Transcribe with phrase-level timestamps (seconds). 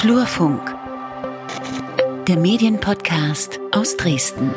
[0.00, 0.74] Flurfunk,
[2.26, 4.50] der Medienpodcast aus Dresden.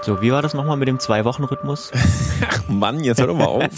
[0.00, 1.92] So, wie war das nochmal mit dem Zwei-Wochen-Rhythmus?
[2.48, 3.68] Ach Mann, jetzt hör doch mal auf.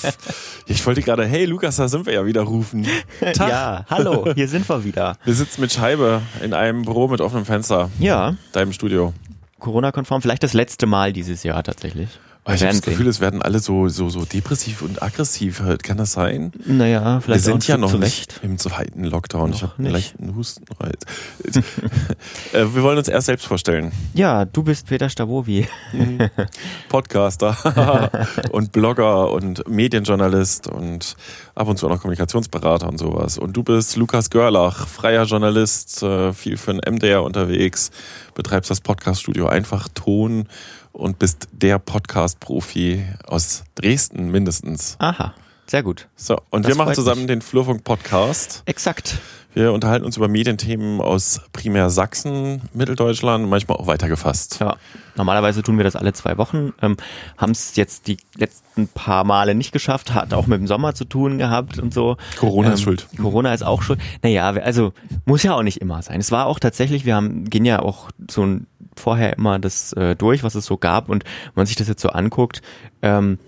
[0.68, 2.86] Ich wollte gerade, hey Lukas, da sind wir ja wieder rufen.
[3.20, 3.48] Tag.
[3.48, 5.16] Ja, hallo, hier sind wir wieder.
[5.24, 7.90] Wir sitzen mit Scheibe in einem Büro mit offenem Fenster.
[7.98, 8.36] Ja.
[8.52, 9.12] Deinem Studio.
[9.58, 12.20] Corona-konform, vielleicht das letzte Mal dieses Jahr tatsächlich.
[12.46, 15.60] Oh, ich habe das Gefühl, es werden alle so, so, so depressiv und aggressiv.
[15.60, 15.82] Halt.
[15.82, 16.52] Kann das sein?
[16.66, 19.50] Naja, vielleicht Wir sind ja noch nicht im zweiten Lockdown.
[19.50, 19.92] Noch ich habe einen nicht.
[19.92, 21.00] leichten Hustenreiz.
[22.52, 23.90] Äh, wir wollen uns erst selbst vorstellen.
[24.12, 25.66] Ja, du bist Peter Stavovi.
[26.88, 28.10] Podcaster
[28.52, 31.16] und Blogger und Medienjournalist und
[31.54, 33.38] ab und zu auch noch Kommunikationsberater und sowas.
[33.38, 37.90] Und du bist Lukas Görlach, freier Journalist, äh, viel für den MDR unterwegs,
[38.34, 40.48] betreibst das Podcaststudio Einfach Ton
[40.94, 44.96] und bist der Podcast-Profi aus Dresden mindestens.
[45.00, 45.34] Aha,
[45.66, 46.08] sehr gut.
[46.16, 47.28] So, und Das wir machen zusammen mich.
[47.28, 48.62] den Flurfunk-Podcast.
[48.64, 49.18] Exakt.
[49.54, 54.58] Wir unterhalten uns über Medienthemen aus primär Sachsen, Mitteldeutschland, manchmal auch weitergefasst.
[54.58, 54.76] Ja,
[55.14, 56.72] normalerweise tun wir das alle zwei Wochen.
[56.82, 56.96] Ähm,
[57.38, 61.04] Haben es jetzt die letzten paar Male nicht geschafft, hat auch mit dem Sommer zu
[61.04, 62.16] tun gehabt und so.
[62.36, 63.06] Corona ist schuld.
[63.16, 64.00] Corona ist auch schuld.
[64.24, 64.92] Naja, also
[65.24, 66.18] muss ja auch nicht immer sein.
[66.18, 70.14] Es war auch tatsächlich, wir haben, gehen ja auch so ein, vorher immer das äh,
[70.16, 72.62] durch, was es so gab und wenn man sich das jetzt so anguckt,
[73.02, 73.38] ähm,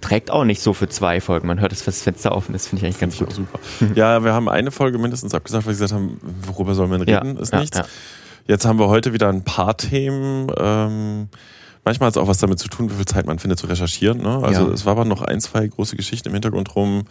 [0.00, 1.48] trägt auch nicht so für zwei Folgen.
[1.48, 3.32] Man hört das Fenster offen, das finde ich eigentlich ganz gut.
[3.32, 3.58] Super.
[3.96, 7.18] Ja, wir haben eine Folge mindestens abgesagt, weil wir gesagt haben, worüber soll man Ja,
[7.18, 7.78] reden, ist ja, nichts.
[7.78, 7.84] ja.
[8.46, 10.46] Jetzt haben wir heute wieder ein paar Themen.
[10.56, 11.28] Ähm,
[11.84, 14.18] manchmal hat es auch was damit zu tun, wie viel Zeit man findet zu recherchieren.
[14.22, 14.38] Ne?
[14.42, 14.72] Also Ja.
[14.72, 17.04] es war aber noch ein, zwei große Geschichten im Hintergrund rum,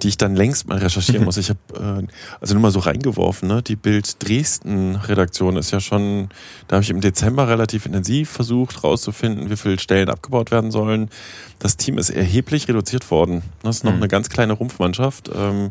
[0.00, 1.36] die ich dann längst mal recherchieren muss.
[1.36, 2.06] Ich habe äh,
[2.40, 3.62] also nur mal so reingeworfen, ne?
[3.62, 6.28] die Bild Dresden Redaktion ist ja schon,
[6.68, 11.10] da habe ich im Dezember relativ intensiv versucht rauszufinden, wie viele Stellen abgebaut werden sollen.
[11.58, 13.42] Das Team ist erheblich reduziert worden.
[13.62, 13.98] Das ist noch Mhm.
[13.98, 15.30] eine ganz kleine Rumpfmannschaft.
[15.34, 15.70] Ähm,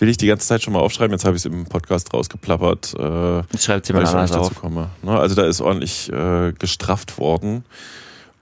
[0.00, 1.12] will ich die ganze Zeit schon mal aufschreiben.
[1.12, 2.94] Jetzt habe ich es im Podcast rausgeplappert.
[2.94, 2.98] Äh,
[3.56, 4.60] schreibt weil jemand anders nicht dazu auf.
[4.60, 4.90] komme.
[5.02, 5.12] Ne?
[5.18, 7.64] Also da ist ordentlich äh, gestrafft worden.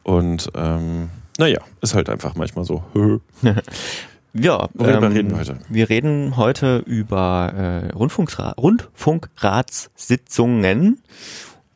[0.03, 2.83] Und ähm, naja, ist halt einfach manchmal so.
[4.35, 5.59] Ja, Worüber reden wir heute?
[5.69, 11.03] Wir reden heute über äh, Rundfunkra Rundfunkratssitzungen.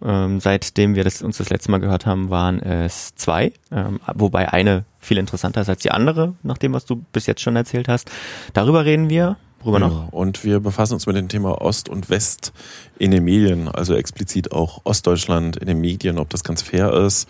[0.03, 4.53] Ähm, seitdem wir das, uns das letzte Mal gehört haben, waren es zwei, ähm, wobei
[4.53, 7.89] eine viel interessanter ist als die andere, nach dem, was du bis jetzt schon erzählt
[7.89, 8.11] hast.
[8.53, 9.37] Darüber reden wir.
[9.61, 9.91] Worüber noch?
[9.91, 12.53] Ja, und wir befassen uns mit dem Thema Ost und West
[12.99, 17.29] in den Medien, also explizit auch Ostdeutschland in den Medien, ob das ganz fair ist.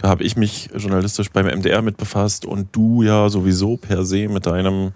[0.00, 4.28] Da habe ich mich journalistisch beim MDR mit befasst und du ja sowieso per se
[4.28, 4.92] mit deinem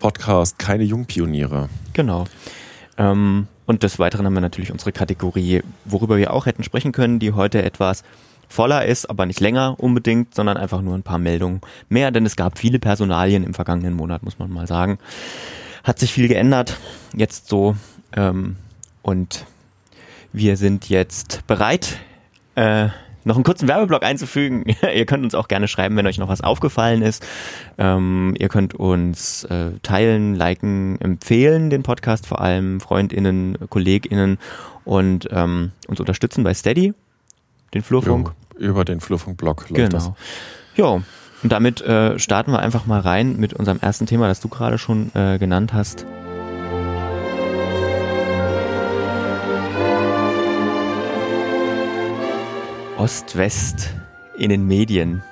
[0.00, 1.68] Podcast keine Jungpioniere.
[1.92, 2.26] Genau.
[2.98, 7.20] Ähm, und des Weiteren haben wir natürlich unsere Kategorie, worüber wir auch hätten sprechen können,
[7.20, 8.02] die heute etwas
[8.48, 12.34] voller ist, aber nicht länger unbedingt, sondern einfach nur ein paar Meldungen mehr, denn es
[12.34, 14.98] gab viele Personalien im vergangenen Monat, muss man mal sagen.
[15.84, 16.78] Hat sich viel geändert,
[17.16, 17.76] jetzt so.
[18.16, 18.56] Ähm,
[19.02, 19.46] und
[20.32, 21.98] wir sind jetzt bereit,
[22.56, 22.88] äh,
[23.24, 24.64] noch einen kurzen Werbeblock einzufügen.
[24.94, 27.24] ihr könnt uns auch gerne schreiben, wenn euch noch was aufgefallen ist.
[27.78, 34.38] Ähm, ihr könnt uns äh, teilen, liken, empfehlen, den Podcast vor allem Freundinnen, Kolleginnen
[34.84, 36.94] und ähm, uns unterstützen bei Steady,
[37.74, 38.32] den Flurfunk.
[38.58, 40.04] Jo, über den Flurfunk-Blog läuft das.
[40.04, 40.16] Genau.
[40.76, 41.02] Ja,
[41.42, 44.78] und damit äh, starten wir einfach mal rein mit unserem ersten Thema, das du gerade
[44.78, 46.06] schon äh, genannt hast.
[53.02, 53.90] Ost-West
[54.38, 55.24] in den Medien.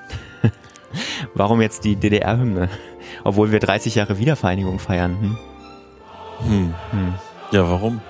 [1.34, 2.68] Warum jetzt die DDR-Hymne?
[3.22, 5.16] Obwohl wir 30 Jahre Wiedervereinigung feiern.
[5.20, 5.38] Hm?
[6.48, 6.74] Hm.
[6.90, 7.14] Hm.
[7.52, 8.00] Ja, warum?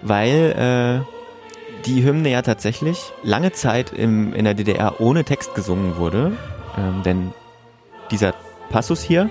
[0.00, 5.98] Weil äh, die Hymne ja tatsächlich lange Zeit im, in der DDR ohne Text gesungen
[5.98, 6.32] wurde.
[6.78, 7.34] Ähm, denn
[8.10, 8.32] dieser
[8.70, 9.28] Passus hier.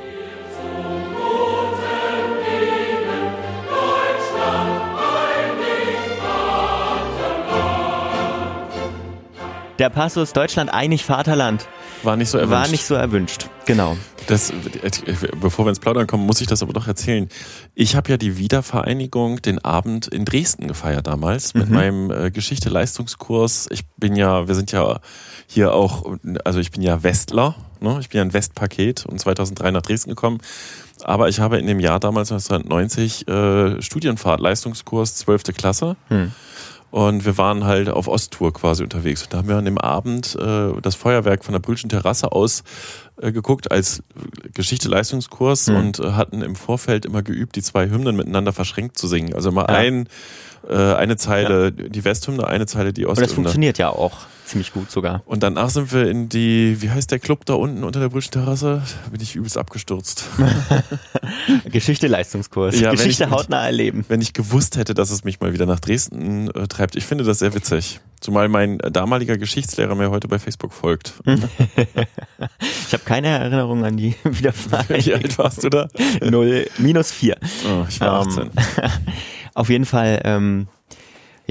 [9.82, 11.68] Der Passus Deutschland einig Vaterland
[12.04, 12.52] War nicht so erwünscht.
[12.62, 13.48] war nicht so erwünscht.
[13.66, 13.98] Genau.
[14.28, 14.54] Das,
[15.42, 17.28] bevor wir ins Plaudern kommen, muss ich das aber doch erzählen.
[17.74, 21.74] Ich habe ja die Wiedervereinigung den Abend in Dresden gefeiert damals mit Mhm.
[21.74, 23.70] meinem äh, Geschichte-Leistungskurs.
[23.72, 25.00] Ich bin ja, wir sind ja
[25.48, 27.98] hier auch, also ich bin ja Westler, ne?
[28.02, 30.42] ich bin ja ein Westpaket und 2003 nach Dresden gekommen.
[31.04, 35.46] Aber ich habe in dem Jahr damals 1990 äh, Studienfahrt, Leistungskurs 12.
[35.58, 35.96] Klasse.
[36.10, 36.34] Hm.
[36.92, 39.24] Und wir waren halt auf Osttour quasi unterwegs.
[39.24, 42.64] Und da haben wir an dem Abend äh, das Feuerwerk von der Brühlschen Terrasse aus
[43.22, 44.04] äh, geguckt als
[44.54, 45.76] Geschichte-Leistungskurs Mhm.
[45.76, 49.34] und äh, hatten im Vorfeld immer geübt, die zwei Hymnen miteinander verschränkt zu singen.
[49.34, 49.76] Also mal Ja.
[49.76, 50.08] ein,
[50.70, 53.36] äh, eine Zeile die Westhymne, eine Zeile die Und das Osthymne.
[53.46, 54.18] funktioniert ja auch
[54.52, 55.22] ziemlich gut sogar.
[55.26, 58.82] Und danach sind wir in die, wie heißt der Club da unten unter der Brüschenterrasse?
[59.06, 60.26] Da bin ich übelst abgestürzt.
[61.66, 62.80] Geschichte-Leistungskurs.
[62.80, 64.06] Ja, wenn Geschichte ich- hautnah erleben.
[64.08, 66.96] Wenn ich gewusst hätte, dass es mich mal wieder nach Dresden äh, treibt.
[66.96, 68.00] Ich finde das sehr witzig.
[68.20, 71.14] Zumal mein damaliger Geschichtslehrer mir heute bei Facebook folgt.
[72.88, 75.14] Ich habe keine Erinnerung an die Wie Wiedervereinigung.
[75.14, 75.88] alt warst du da?
[76.22, 77.38] Null, minus vier.
[77.66, 78.52] Oh, ich war Ähm, 18.
[79.54, 80.68] Auf jeden Fall, ähm,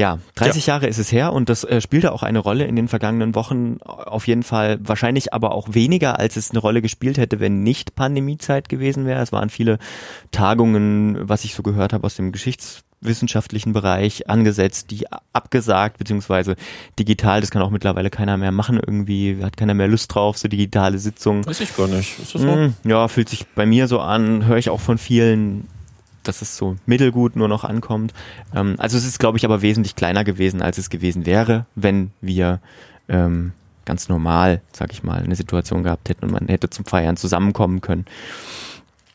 [0.00, 2.88] ja, 30 Jahre ist es her und das äh, spielte auch eine Rolle in den
[2.88, 3.78] vergangenen Wochen.
[3.82, 7.94] Auf jeden Fall wahrscheinlich aber auch weniger, als es eine Rolle gespielt hätte, wenn nicht
[7.94, 9.20] Pandemiezeit gewesen wäre.
[9.20, 9.78] Es waren viele
[10.32, 16.56] Tagungen, was ich so gehört habe aus dem Geschichtswissenschaftlichen Bereich angesetzt, die abgesagt, beziehungsweise
[16.98, 20.48] digital, das kann auch mittlerweile keiner mehr machen irgendwie, hat keiner mehr Lust drauf, so
[20.48, 21.44] digitale Sitzungen.
[21.46, 22.18] Weiß ich gar nicht.
[22.18, 22.48] Ist das so?
[22.48, 25.66] Mm, Ja, fühlt sich bei mir so an, höre ich auch von vielen,
[26.22, 28.12] dass es so mittelgut nur noch ankommt.
[28.54, 32.10] Ähm, also es ist, glaube ich, aber wesentlich kleiner gewesen, als es gewesen wäre, wenn
[32.20, 32.60] wir
[33.08, 33.52] ähm,
[33.84, 37.80] ganz normal, sag ich mal, eine Situation gehabt hätten und man hätte zum Feiern zusammenkommen
[37.80, 38.04] können.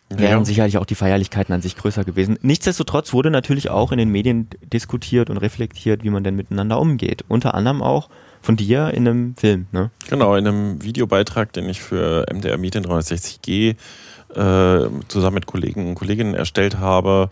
[0.09, 0.45] Wären Ja.
[0.45, 2.37] sicherlich auch die Feierlichkeiten an sich größer gewesen.
[2.43, 7.25] Nichtsdestotrotz wurde natürlich auch in den Medien diskutiert und reflektiert, wie man denn miteinander umgeht.
[7.27, 8.09] Unter anderem auch
[8.41, 9.89] von dir in einem Film, ne?
[10.07, 13.75] Genau, in einem Videobeitrag, den ich für MDR Medien 360G
[14.35, 17.29] äh, zusammen mit Kollegen und Kolleginnen erstellt habe.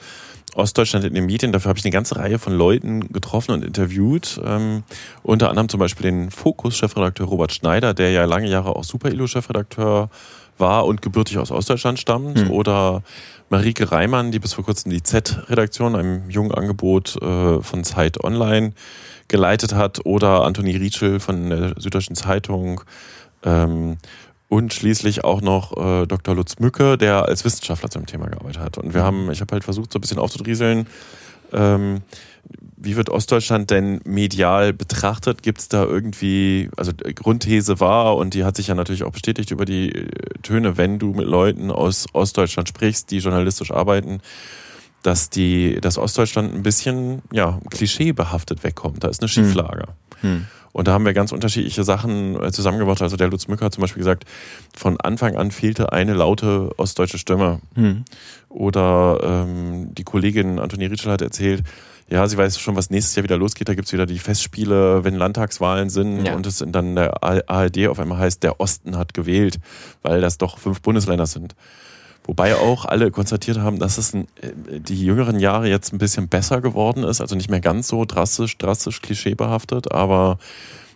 [0.55, 4.39] Ostdeutschland in den Medien, dafür habe ich eine ganze Reihe von Leuten getroffen und interviewt.
[4.45, 4.83] Ähm,
[5.23, 10.09] unter anderem zum Beispiel den Fokus-Chefredakteur Robert Schneider, der ja lange Jahre auch Super-Illo-Chefredakteur
[10.57, 12.39] war und gebürtig aus Ostdeutschland stammt.
[12.39, 12.51] Hm.
[12.51, 13.01] Oder
[13.49, 18.73] Marike Reimann, die bis vor kurzem die Z-Redaktion, einem jungen Angebot äh, von Zeit Online,
[19.27, 20.05] geleitet hat.
[20.05, 22.81] Oder Antoni Rietschel von der Süddeutschen Zeitung.
[23.43, 23.97] Ähm,
[24.53, 26.35] und schließlich auch noch äh, Dr.
[26.35, 28.77] Lutz Mücke, der als Wissenschaftler zum Thema gearbeitet hat.
[28.77, 30.85] Und wir haben, ich habe halt versucht, so ein bisschen aufzudrieseln,
[31.51, 32.01] ähm,
[32.77, 35.41] wie wird Ostdeutschland denn medial betrachtet?
[35.41, 39.11] Gibt es da irgendwie, also äh, Grundthese war, und die hat sich ja natürlich auch
[39.11, 40.07] bestätigt über die äh,
[40.43, 44.21] Töne, wenn du mit Leuten aus Ostdeutschland sprichst, die journalistisch arbeiten,
[45.01, 49.03] dass die, dass Ostdeutschland ein bisschen, ja, klischeebehaftet wegkommt.
[49.03, 49.87] Da ist eine Schieflage.
[50.21, 50.45] Hm.
[50.73, 53.01] Und da haben wir ganz unterschiedliche Sachen äh, zusammengebracht.
[53.01, 54.25] Also der Lutz Mücker hat zum Beispiel gesagt,
[54.75, 57.61] von Anfang an fehlte eine laute ostdeutsche Stimme.
[57.75, 58.03] Hm.
[58.49, 61.63] Oder ähm, die Kollegin Antonie Ritschel hat erzählt,
[62.09, 63.69] ja, sie weiß schon, was nächstes Jahr wieder losgeht.
[63.69, 66.35] Da gibt's wieder die Festspiele, wenn Landtagswahlen sind Ja.
[66.35, 69.59] und es dann der ARD auf einmal heißt, der Osten hat gewählt,
[70.01, 71.55] weil das doch fünf Bundesländer sind.
[72.25, 76.27] Wobei auch alle konstatiert haben, dass es in, äh, die jüngeren Jahre jetzt ein bisschen
[76.29, 80.37] besser geworden ist, also nicht mehr ganz so drastisch, drastisch klischeebehaftet, aber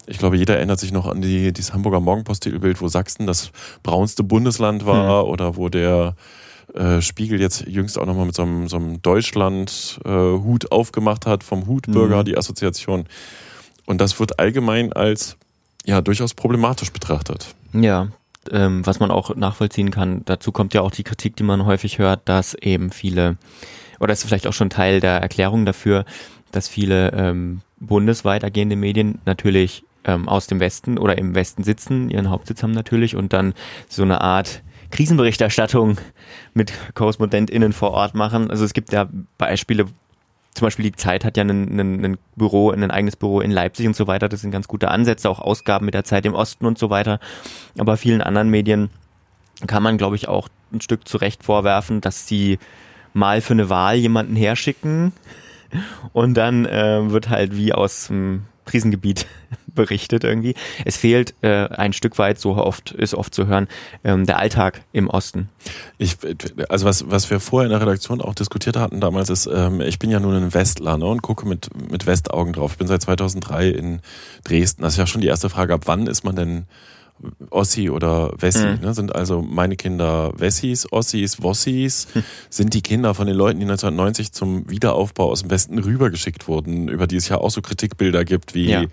[0.10, 3.52] ich glaube, jeder erinnert sich noch an die, dieses Hamburger Morgenpost-Titelbild, wo Sachsen das
[3.84, 6.16] braunste Bundesland war oder wo der
[6.74, 11.68] äh, Spiegel jetzt jüngst auch nochmal mit so einem, so einem Deutschland-Hut aufgemacht hat, vom
[11.68, 12.26] Hutbürger, Mhm.
[12.26, 13.06] die Assoziation.
[13.86, 15.38] Und das wird allgemein als
[15.86, 17.56] ja durchaus problematisch betrachtet.
[17.74, 18.08] Ja,
[18.52, 22.00] ähm, was man auch nachvollziehen kann, dazu kommt ja auch die Kritik, die man häufig
[22.00, 23.38] hört, dass eben viele,
[24.00, 26.06] oder das ist vielleicht auch schon Teil der Erklärung dafür,
[26.52, 32.10] dass viele ähm, bundesweit agierende Medien natürlich ähm, aus dem Westen oder im Westen sitzen,
[32.10, 33.54] ihren Hauptsitz haben natürlich und dann
[33.90, 35.98] so eine Art Krisenberichterstattung
[36.54, 38.50] mit KorrespondentInnen vor Ort machen.
[38.50, 39.86] Also es gibt ja Beispiele,
[40.58, 44.08] zum Beispiel die Zeit hat ja ein, Büro, ein eigenes Büro in Leipzig und so
[44.08, 44.28] weiter.
[44.28, 47.20] Das sind ganz gute Ansätze, auch Ausgaben mit der Zeit im Osten und so weiter.
[47.78, 48.90] Aber vielen anderen Medien
[49.68, 52.58] kann man, glaube ich, auch ein Stück zurecht vorwerfen, dass sie
[53.14, 55.14] mal für eine Wahl jemanden herschicken
[56.14, 59.26] und dann äh, wird halt wie aus dem Krisengebiet
[59.68, 60.56] berichtet irgendwie.
[60.86, 63.68] Es fehlt äh, ein Stück weit, so oft ist oft zu hören,
[64.04, 65.50] ähm, der Alltag im Osten.
[65.98, 66.18] Ich,
[66.70, 70.00] also was, was wir vorher in der Redaktion auch diskutiert hatten damals ist, ähm, ich
[70.00, 72.74] bin ja nun ein Westler ne, und gucke mit, mit Westaugen drauf.
[72.74, 74.02] Ich bin seit 2003 in
[74.44, 74.84] Dresden.
[74.84, 76.66] Das ist ja schon die erste Frage, ab wann ist man denn
[77.50, 78.66] Ossi oder Wessi?
[78.66, 78.80] Mhm.
[78.82, 78.94] Ne?
[78.94, 82.08] Sind also meine Kinder Wessis, Ossis, Wossis?
[82.50, 86.88] Sind die Kinder von den Leuten, die 1990 zum Wiederaufbau aus dem Westen rübergeschickt wurden,
[86.88, 88.84] über die es ja auch so Kritikbilder gibt, wie Ja.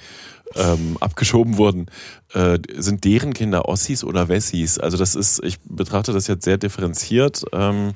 [0.56, 1.86] ähm, abgeschoben wurden,
[2.32, 4.78] äh, sind deren Kinder Ossis oder Wessis?
[4.78, 7.44] Also das ist, ich betrachte das jetzt sehr differenziert.
[7.52, 7.92] Ähm,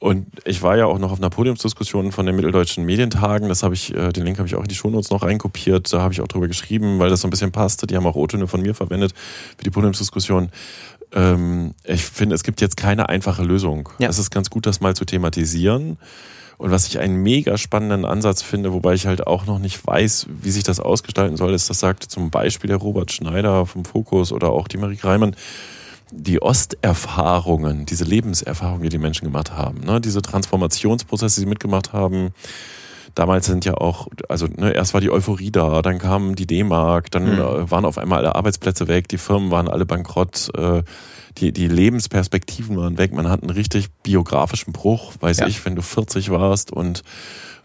[0.00, 3.48] und ich war ja auch noch auf einer Podiumsdiskussion von den Mitteldeutschen Medientagen.
[3.48, 5.92] Das habe ich, äh, den Link habe ich auch in die Shownotes noch reinkopiert.
[5.92, 7.86] Da habe ich auch drüber geschrieben, weil das so ein bisschen passte.
[7.88, 9.12] Die haben auch O-Töne von mir verwendet
[9.56, 10.50] für die Podiumsdiskussion.
[11.12, 13.88] Ähm, ich finde, es gibt jetzt keine einfache Lösung.
[13.98, 14.08] Ja.
[14.08, 15.98] Es ist ganz gut, das mal zu thematisieren.
[16.58, 20.26] Und was ich einen mega spannenden Ansatz finde, wobei ich halt auch noch nicht weiß,
[20.42, 24.32] wie sich das ausgestalten soll, ist, das sagte zum Beispiel der Robert Schneider vom Fokus
[24.32, 25.36] oder auch die Marie Reimann,
[26.10, 30.00] die Osterfahrungen, diese Lebenserfahrungen, die die Menschen gemacht haben, ne?
[30.00, 32.30] diese Transformationsprozesse, die sie mitgemacht haben,
[33.14, 37.10] damals sind ja auch, also ne, erst war die Euphorie da, dann kam die D-Mark,
[37.10, 37.70] dann mhm.
[37.70, 40.82] waren auf einmal alle Arbeitsplätze weg, die Firmen waren alle bankrott, äh,
[41.38, 45.46] die, die Lebensperspektiven waren weg, man hat einen richtig biografischen Bruch, weiß ja.
[45.46, 47.02] ich, wenn du 40 warst und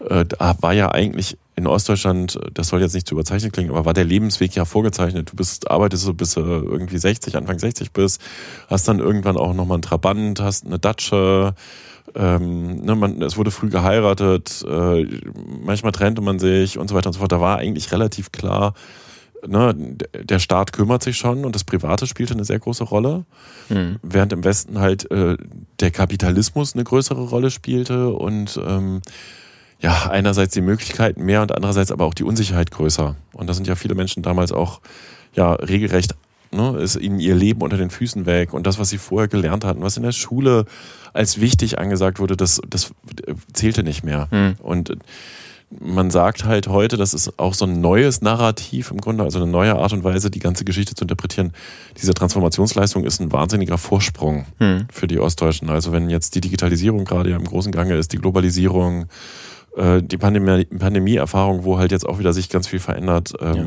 [0.10, 3.86] äh, da war ja eigentlich in Ostdeutschland, das soll jetzt nicht zu überzeichnet klingen, aber
[3.86, 5.32] war der Lebensweg ja vorgezeichnet.
[5.32, 8.22] Du bist, arbeitest so bis du irgendwie 60, Anfang 60 bist,
[8.68, 11.54] hast dann irgendwann auch nochmal einen Trabant, hast eine Datsche,
[12.16, 15.06] ähm, ne, man, es wurde früh geheiratet, äh,
[15.64, 17.32] manchmal trennte man sich und so weiter und so fort.
[17.32, 18.74] Da war eigentlich relativ klar,
[19.48, 19.76] ne,
[20.14, 23.26] der Staat kümmert sich schon und das Private spielte eine sehr große Rolle,
[23.70, 23.98] mhm.
[24.02, 25.38] während im Westen halt äh,
[25.80, 29.02] der Kapitalismus eine größere Rolle spielte und ähm,
[29.84, 33.16] ja, einerseits die Möglichkeiten mehr und andererseits aber auch die Unsicherheit größer.
[33.34, 34.82] Und da sind ja viele Menschen damals auch
[35.34, 36.16] ja regelrecht
[36.54, 39.66] ne, ist ihnen ihr Leben unter den Füßen weg und das, was sie vorher gelernt
[39.66, 40.66] hatten, was in der Schule
[41.12, 42.94] als wichtig angesagt wurde, das, das
[43.52, 44.28] zählte nicht mehr.
[44.32, 44.56] Mhm.
[44.60, 44.98] Und
[45.80, 49.50] man sagt halt heute, das ist auch so ein neues Narrativ im Grunde, also eine
[49.50, 51.52] neue Art und Weise, die ganze Geschichte zu interpretieren.
[52.00, 54.86] Diese Transformationsleistung ist ein wahnsinniger Vorsprung hm.
[54.92, 55.70] für die Ostdeutschen.
[55.70, 59.08] Also wenn jetzt die Digitalisierung gerade ja im großen Gange ist, die Globalisierung,
[59.78, 63.66] äh, die Pandemie, Pandemie-Erfahrung, wo halt jetzt auch wieder sich ganz viel verändert, ähm, ja.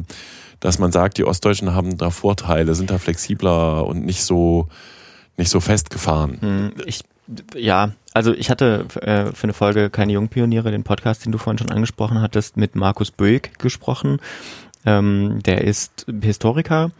[0.60, 4.68] dass man sagt, die Ostdeutschen haben da Vorteile, sind da flexibler und nicht so,
[5.36, 6.38] nicht so festgefahren.
[6.40, 6.72] Hm.
[6.86, 7.02] Ich
[7.54, 11.58] ja, also ich hatte äh, für eine Folge Keine Jungpioniere, den Podcast, den du vorhin
[11.58, 14.20] schon angesprochen hattest, mit Markus Böig gesprochen.
[14.84, 16.92] Ähm, der ist Historiker,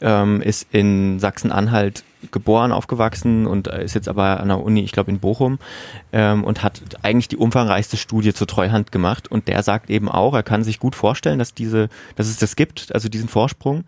[0.00, 5.10] ähm, ist in Sachsen-Anhalt geboren, aufgewachsen und ist jetzt aber an der Uni, ich glaube
[5.10, 5.58] in Bochum,
[6.12, 9.30] ähm, und hat eigentlich die umfangreichste Studie zur Treuhand gemacht.
[9.30, 12.56] Und der sagt eben auch, er kann sich gut vorstellen, dass diese, dass es das
[12.56, 13.84] gibt, also diesen Vorsprung.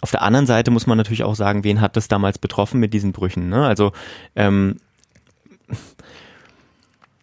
[0.00, 2.92] Auf der anderen Seite muss man natürlich auch sagen, wen hat das damals betroffen mit
[2.92, 3.48] diesen Brüchen?
[3.48, 3.66] Ne?
[3.66, 3.92] Also
[4.34, 4.76] ähm,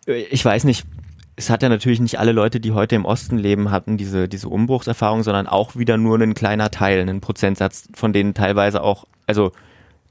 [0.05, 0.85] ich weiß nicht,
[1.35, 4.49] es hat ja natürlich nicht alle Leute, die heute im Osten leben, hatten diese, diese
[4.49, 9.51] Umbruchserfahrung, sondern auch wieder nur ein kleiner Teil, einen Prozentsatz, von denen teilweise auch, also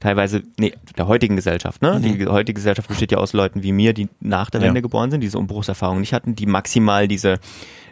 [0.03, 1.97] teilweise, nee, der heutigen Gesellschaft, ne?
[1.97, 2.19] Mhm.
[2.19, 4.81] Die heutige Gesellschaft besteht ja aus Leuten wie mir, die nach der Wende ja.
[4.81, 7.39] geboren sind, diese Umbruchserfahrung nicht hatten, die maximal diese,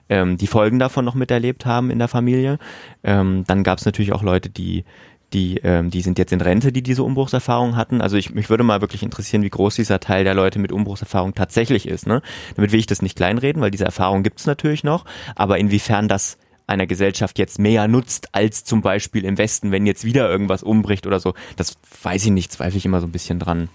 [0.10, 2.60] ähm, die Folgen davon noch miterlebt haben in der Familie.
[3.04, 4.84] Ähm, dann gab es natürlich auch Leute, die
[5.32, 8.02] die, ähm, die sind jetzt in Rente, die diese Umbruchserfahrung hatten.
[8.02, 11.34] Also ich, mich würde mal wirklich interessieren, wie groß dieser Teil der Leute mit Umbruchserfahrung
[11.34, 12.06] tatsächlich ist.
[12.06, 12.22] Ne?
[12.58, 15.06] Damit will ich das nicht kleinreden, weil diese Erfahrung gibt es natürlich noch.
[15.36, 16.38] Aber inwiefern das
[16.68, 21.08] einer Gesellschaft jetzt mehr nutzt als zum Beispiel im Westen, wenn jetzt wieder irgendwas umbricht
[21.08, 23.70] oder so, das weiß ich nicht, zweifle ich immer so ein bisschen dran.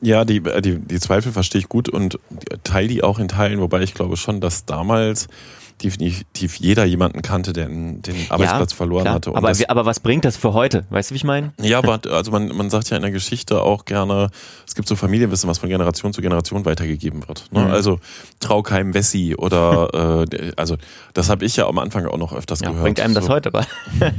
[0.00, 2.18] Ja, die, die, die Zweifel verstehe ich gut und
[2.62, 5.28] teile die auch in Teilen, wobei ich glaube schon, dass damals
[5.82, 9.14] definitiv jeder jemanden kannte, der den Arbeitsplatz ja, verloren klar.
[9.14, 9.34] hatte.
[9.34, 10.84] aber, das, aber was bringt das für heute?
[10.90, 11.52] Weißt du, wie ich meine?
[11.60, 14.30] Ja, aber also man, man sagt ja in der Geschichte auch gerne,
[14.66, 17.46] es gibt so Familienwissen, was von Generation zu Generation weitergegeben wird.
[17.50, 17.60] Ne?
[17.60, 17.70] Mhm.
[17.70, 17.98] Also
[18.40, 20.76] trau keinem Wessi oder äh, also
[21.12, 22.84] das habe ich ja am Anfang auch noch öfters ja, gehört.
[22.84, 23.32] Bringt einem das so.
[23.32, 23.66] heute aber.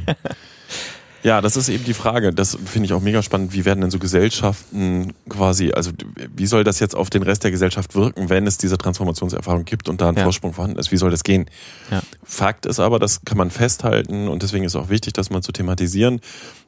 [1.25, 2.31] Ja, das ist eben die Frage.
[2.31, 3.51] Das finde ich auch mega spannend.
[3.51, 5.89] Wie werden denn so Gesellschaften quasi, also
[6.35, 9.89] wie soll das jetzt auf den Rest der Gesellschaft wirken, wenn es diese Transformationserfahrung gibt
[9.89, 10.21] und da ein ja.
[10.21, 10.91] Vorsprung vorhanden ist?
[10.91, 11.49] Wie soll das gehen?
[11.89, 12.03] Ja.
[12.23, 15.51] Fakt ist aber, das kann man festhalten und deswegen ist auch wichtig, das mal zu
[15.51, 16.21] thematisieren.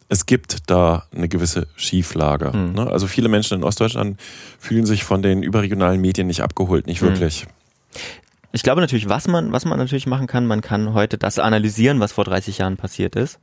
[0.09, 2.51] Es gibt da eine gewisse Schieflage.
[2.51, 2.73] Mhm.
[2.73, 2.87] Ne?
[2.89, 4.19] Also viele Menschen in Ostdeutschland
[4.57, 7.09] fühlen sich von den überregionalen Medien nicht abgeholt, nicht mhm.
[7.09, 7.45] wirklich.
[8.53, 11.99] Ich glaube natürlich, was man, was man natürlich machen kann, man kann heute das analysieren,
[11.99, 13.37] was vor 30 Jahren passiert ist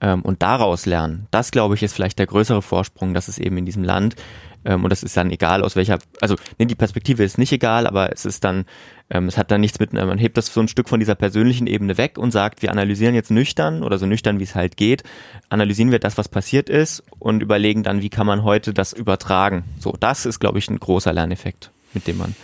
[0.00, 1.26] ähm, und daraus lernen.
[1.30, 4.16] Das, glaube ich, ist vielleicht der größere Vorsprung, dass es eben in diesem Land,
[4.64, 7.86] ähm, und das ist dann egal aus welcher, also nee, die Perspektive ist nicht egal,
[7.86, 8.64] aber es ist dann,
[9.10, 11.66] ähm, es hat dann nichts mit, man hebt das so ein Stück von dieser persönlichen
[11.66, 15.02] Ebene weg und sagt, wir analysieren jetzt nüchtern oder so nüchtern, wie es halt geht,
[15.48, 19.64] analysieren wir das, was passiert ist und überlegen dann, wie kann man heute das übertragen.
[19.78, 22.34] So, das ist, glaube ich, ein großer Lerneffekt, mit dem man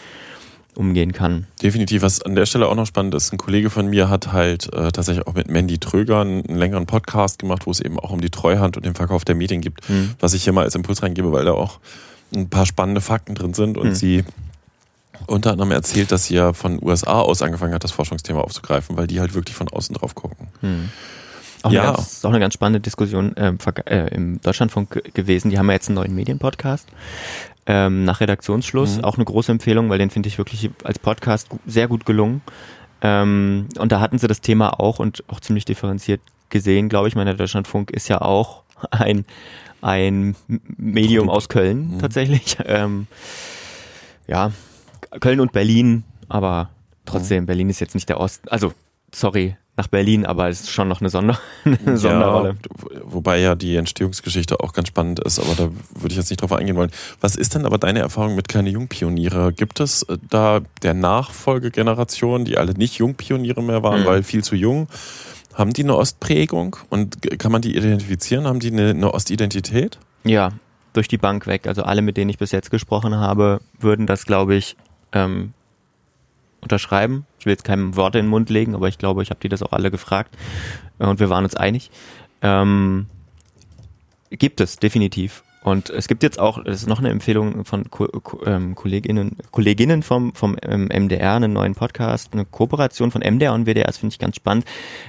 [0.77, 1.47] umgehen kann.
[1.63, 2.03] Definitiv.
[2.03, 4.93] Was an der Stelle auch noch spannend ist, ein Kollege von mir hat halt äh,
[4.93, 8.21] tatsächlich auch mit Mandy Tröger einen, einen, längeren Podcast gemacht, wo es eben auch um
[8.21, 10.15] die Treuhand und den Verkauf der Medien gibt, mhm.
[10.21, 11.81] was ich hier mal als Impuls reingebe, weil da auch
[12.35, 13.95] ein paar spannende Fakten drin sind und mhm.
[13.95, 14.25] sie
[15.27, 19.07] unter anderem erzählt, dass sie ja von USA aus angefangen hat, das Forschungsthema aufzugreifen, weil
[19.07, 20.49] die halt wirklich von außen drauf gucken.
[20.61, 20.91] Mhm.
[21.63, 21.83] Auch, ja.
[21.83, 25.51] eine ganz, auch eine ganz spannende Diskussion äh, im Deutschlandfunk gewesen.
[25.51, 26.87] Die haben ja jetzt einen neuen Medienpodcast
[27.67, 28.99] ähm, nach Redaktionsschluss.
[28.99, 29.05] Mhm.
[29.05, 32.43] Auch eine große Empfehlung, weil den finde ich wirklich als Podcast sehr gut gelungen.
[33.03, 37.17] Ähm, und da hatten sie das Thema auch und auch ziemlich differenziert gesehen, glaube ich.
[37.17, 39.25] Meine Deutschlandfunk ist ja auch ein,
[39.83, 41.99] ein Medium aus Köln mhm.
[41.99, 42.57] tatsächlich.
[42.67, 43.07] Ähm,
[44.27, 44.51] ja,
[45.21, 46.71] Köln und Berlin, aber
[47.05, 47.47] trotzdem, mhm.
[47.47, 48.49] Berlin ist jetzt nicht der Osten.
[48.49, 48.73] Also,
[49.15, 52.51] sorry, nach Berlin, aber es ist schon noch eine, Sonder eine Sonderrolle.
[52.51, 56.41] Ja, wobei ja die Entstehungsgeschichte auch ganz spannend ist, aber da würde ich jetzt nicht
[56.41, 56.91] drauf eingehen wollen.
[57.21, 59.53] Was ist denn aber deine Erfahrung mit kleine Jungpioniere?
[59.53, 64.07] Gibt es äh, da der Nachfolgegeneration, die alle nicht Jungpioniere mehr waren, mhm.
[64.07, 64.89] weil viel zu jung?
[65.53, 68.47] Haben die eine Ostprägung und kann man die identifizieren?
[68.47, 69.99] Haben die eine, eine Ostidentität?
[70.25, 70.53] Ja,
[70.93, 71.67] durch die Bank weg.
[71.67, 74.77] Also alle, mit denen ich bis jetzt gesprochen habe, würden das, glaube ich,
[75.13, 75.53] ähm,
[76.61, 77.27] unterschreiben.
[77.39, 79.49] Ich will jetzt keinem Worte in den Mund legen, aber ich glaube, ich habe die
[79.49, 80.37] das auch alle gefragt
[80.99, 81.91] und wir waren uns einig.
[82.43, 83.07] Ähm,
[84.31, 85.43] gibt es definitiv.
[85.67, 88.07] Und es gibt jetzt auch, das ist noch eine Empfehlung von Ko
[88.47, 93.67] ähm, Kolleginnen, Kolleginnen vom, vom ähm, MDR, einen neuen Podcast, eine Kooperation von MDR und
[93.67, 94.65] WDR, das finde ich ganz spannend.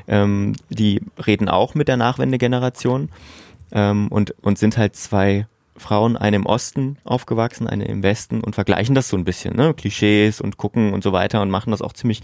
[0.08, 3.10] Ähm, die reden auch mit der Nachwendegeneration
[3.72, 5.46] ähm, und, und sind halt zwei
[5.78, 9.74] Frauen, eine im Osten aufgewachsen, eine im Westen und vergleichen das so ein bisschen, ne?
[9.74, 12.22] Klischees und gucken und so weiter und machen das auch ziemlich,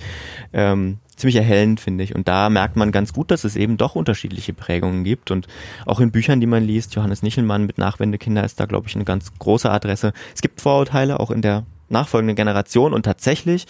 [0.54, 2.16] ähm, ziemlich erhellend, finde ich.
[2.16, 5.32] Und da merkt man ganz gut, dass es eben doch unterschiedliche Prägungen gibt.
[5.32, 5.48] Und
[5.86, 9.06] auch in Büchern, die man liest, Johannes Nichelmann mit Nachwendekinder ist da, glaube ich, eine
[9.06, 10.14] ganz große Adresse.
[10.34, 13.68] Es gibt Vorurteile auch in der nachfolgenden Generation und tatsächlich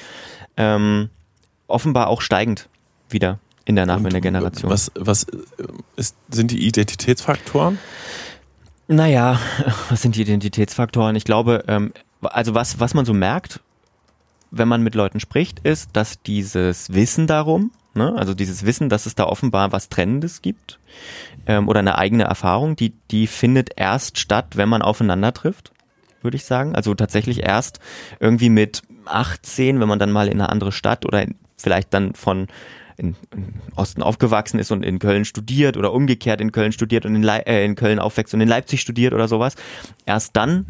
[0.57, 1.09] ähm,
[1.67, 2.69] offenbar auch steigend
[3.09, 4.71] wieder in der Nachwendegeneration.
[4.71, 5.37] Was, was äh,
[5.95, 7.79] ist, sind die Identitätsfaktoren?
[8.93, 9.39] Naja,
[9.89, 11.15] was sind die Identitätsfaktoren?
[11.15, 13.59] Ich glaube, ähm, also was, was man so merkt,
[14.51, 19.07] wenn man mit Leuten spricht, ist, dass dieses Wissen darum, ne, also dieses Wissen, dass
[19.07, 20.79] es da offenbar was Trennendes gibt
[21.47, 25.71] ähm, oder eine eigene Erfahrung, die, die findet erst statt, wenn man aufeinander trifft,
[26.21, 26.75] würde ich sagen.
[26.75, 27.79] Also tatsächlich erst
[28.19, 31.25] irgendwie mit 18, wenn man dann mal in eine andere Stadt oder
[31.57, 32.47] vielleicht dann von
[32.97, 37.15] in, in Osten aufgewachsen ist und in Köln studiert oder umgekehrt in Köln studiert und
[37.15, 39.55] in, Le äh, in Köln aufwächst und in Leipzig studiert oder sowas,
[40.05, 40.65] erst dann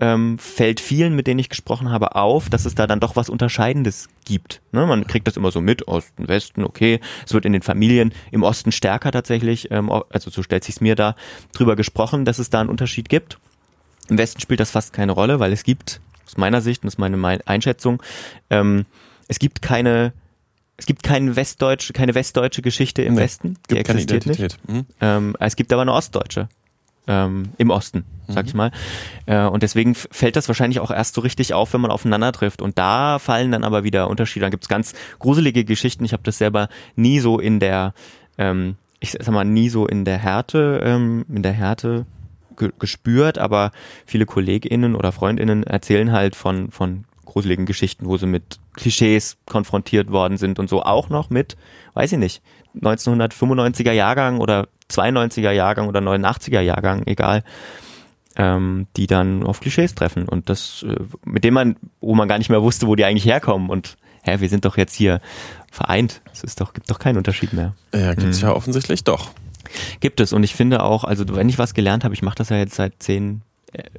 [0.00, 3.30] ähm, fällt vielen, mit denen ich gesprochen habe, auf, dass es da dann doch was
[3.30, 4.60] Unterscheidendes gibt.
[4.72, 4.86] Ne?
[4.86, 7.00] Man kriegt das immer so mit, Osten, Westen, okay.
[7.24, 10.96] Es wird in den Familien im Osten stärker tatsächlich, ähm, also so stellt sich's mir
[10.96, 11.14] da,
[11.52, 13.38] drüber gesprochen, dass es da einen Unterschied gibt.
[14.08, 16.94] Im Westen spielt das fast keine Rolle, weil es gibt, aus meiner Sicht, und das
[16.94, 18.02] ist meine Einschätzung,
[18.50, 18.86] ähm,
[19.28, 20.12] es gibt keine
[20.76, 23.58] es gibt keine westdeutsche, keine westdeutsche Geschichte im nee, Westen.
[23.70, 24.58] Die gibt existiert nicht.
[24.68, 24.86] Mhm.
[25.00, 26.48] Ähm, es gibt aber eine ostdeutsche.
[27.06, 28.48] Ähm, Im Osten, sag mhm.
[28.48, 28.70] ich mal.
[29.26, 32.62] Äh, und deswegen fällt das wahrscheinlich auch erst so richtig auf, wenn man aufeinander trifft.
[32.62, 34.46] Und da fallen dann aber wieder Unterschiede.
[34.46, 36.04] Da gibt's ganz gruselige Geschichten.
[36.06, 37.92] Ich habe das selber nie so in der,
[38.38, 42.06] ähm, ich sag mal, nie so in der Härte, ähm, in der Härte
[42.78, 43.72] gespürt, aber
[44.06, 50.10] viele KollegInnen oder FreundInnen erzählen halt von, von gruseligen Geschichten, wo sie mit Klischees konfrontiert
[50.10, 51.56] worden sind und so auch noch mit,
[51.94, 52.42] weiß ich nicht,
[52.80, 57.44] 1995er Jahrgang oder 92er Jahrgang oder 89er Jahrgang, egal,
[58.36, 62.38] ähm, die dann auf Klischees treffen und das, äh, mit dem man, wo man gar
[62.38, 65.20] nicht mehr wusste, wo die eigentlich herkommen und hä, wir sind doch jetzt hier
[65.70, 66.22] vereint.
[66.32, 67.74] Es ist doch, gibt doch keinen Unterschied mehr.
[67.94, 68.48] Ja, gibt es mhm.
[68.48, 69.30] ja offensichtlich doch.
[70.00, 72.48] Gibt es und ich finde auch, also wenn ich was gelernt habe, ich mache das
[72.48, 73.42] ja jetzt seit zehn,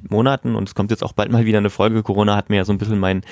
[0.08, 2.02] Monaten und es kommt jetzt auch bald mal wieder eine Folge.
[2.02, 3.22] Corona hat mir ja so ein bisschen mein,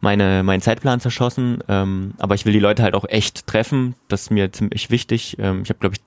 [0.00, 1.58] meine, meinen Zeitplan zerschossen.
[1.68, 3.94] Ähm, aber ich will die Leute halt auch echt treffen.
[4.08, 5.36] Das ist mir ziemlich wichtig.
[5.38, 6.02] Ähm, ich habe, glaube ich,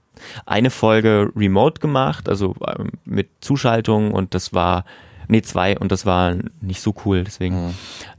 [0.45, 4.85] eine Folge remote gemacht, also ähm, mit Zuschaltung und das war,
[5.27, 7.23] nee, zwei und das war nicht so cool.
[7.23, 7.73] Deswegen, mhm.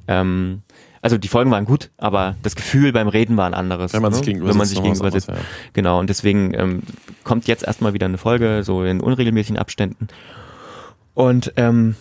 [0.07, 0.63] ähm,
[1.01, 3.93] also die Folgen waren gut, aber das Gefühl beim Reden war ein anderes.
[3.93, 4.27] Wenn man sich ne?
[4.27, 5.29] gegenüber, Wenn man sich gegenüber sitzt.
[5.29, 5.37] Ja.
[5.73, 6.83] Genau, und deswegen ähm,
[7.25, 10.09] kommt jetzt erstmal wieder eine Folge, so in unregelmäßigen Abständen.
[11.19, 11.97] Und ähm,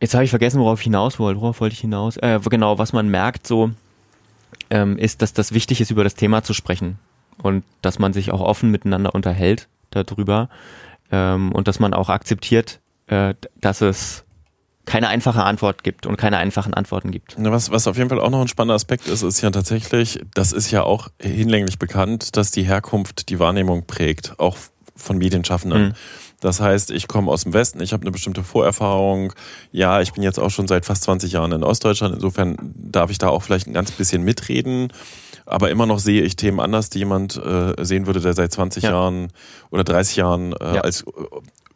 [0.00, 1.40] jetzt habe ich vergessen, worauf ich hinaus wollte.
[1.40, 2.16] Worauf wollte ich hinaus?
[2.16, 3.70] Äh, genau, was man merkt so,
[4.68, 6.98] ähm, ist, dass das wichtig ist, über das Thema zu sprechen.
[7.40, 10.48] Und dass man sich auch offen miteinander unterhält darüber.
[11.12, 14.24] Ähm, und dass man auch akzeptiert, äh, dass es
[14.86, 17.36] keine einfache Antwort gibt und keine einfachen Antworten gibt.
[17.38, 20.50] Was, was auf jeden Fall auch noch ein spannender Aspekt ist, ist ja tatsächlich, das
[20.50, 24.56] ist ja auch hinlänglich bekannt, dass die Herkunft die Wahrnehmung prägt, auch
[24.96, 25.88] von Medienschaffenden.
[25.88, 25.94] Mhm.
[26.46, 29.32] Das heißt, ich komme aus dem Westen, ich habe eine bestimmte Vorerfahrung.
[29.72, 32.14] Ja, ich bin jetzt auch schon seit fast 20 Jahren in Ostdeutschland.
[32.14, 34.92] Insofern darf ich da auch vielleicht ein ganz bisschen mitreden.
[35.44, 38.84] Aber immer noch sehe ich Themen anders, die jemand äh, sehen würde, der seit 20
[38.84, 38.90] ja.
[38.90, 39.32] Jahren
[39.72, 40.80] oder 30 Jahren äh, ja.
[40.82, 41.04] als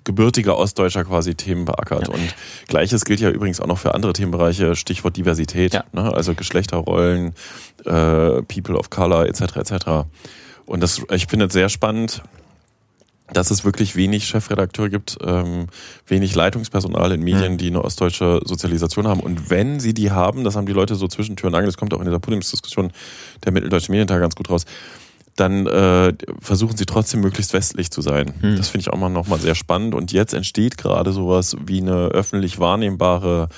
[0.05, 2.07] gebürtiger Ostdeutscher quasi Themen beackert.
[2.07, 2.15] Ja.
[2.15, 2.37] Und
[2.69, 5.83] gleiches gilt ja übrigens auch noch für andere Themenbereiche, Stichwort Diversität, ja.
[5.91, 6.15] ne?
[6.15, 7.35] also Geschlechterrollen,
[7.87, 9.57] äh, People of Color etc.
[9.57, 9.73] etc.
[10.65, 12.23] Und das, ich finde es sehr spannend,
[13.33, 15.67] dass es wirklich wenig Chefredakteure gibt, ähm,
[16.07, 17.59] wenig Leitungspersonal in Medien, mhm.
[17.59, 19.21] die eine ostdeutsche Sozialisation haben.
[19.21, 21.77] Und wenn sie die haben, das haben die Leute so zwischen Tür und Angel, das
[21.77, 22.93] kommt auch in dieser Podiumsdiskussion
[23.45, 24.65] der Mitteldeutsche Medientag ganz gut raus,
[25.37, 28.35] dann äh, versuchen sie trotzdem möglichst westlich zu sein.
[28.43, 28.57] Mhm.
[28.57, 29.95] Das finde ich auch mal nochmal sehr spannend.
[29.95, 33.49] Und jetzt entsteht gerade sowas wie eine öffentlich wahrnehmbare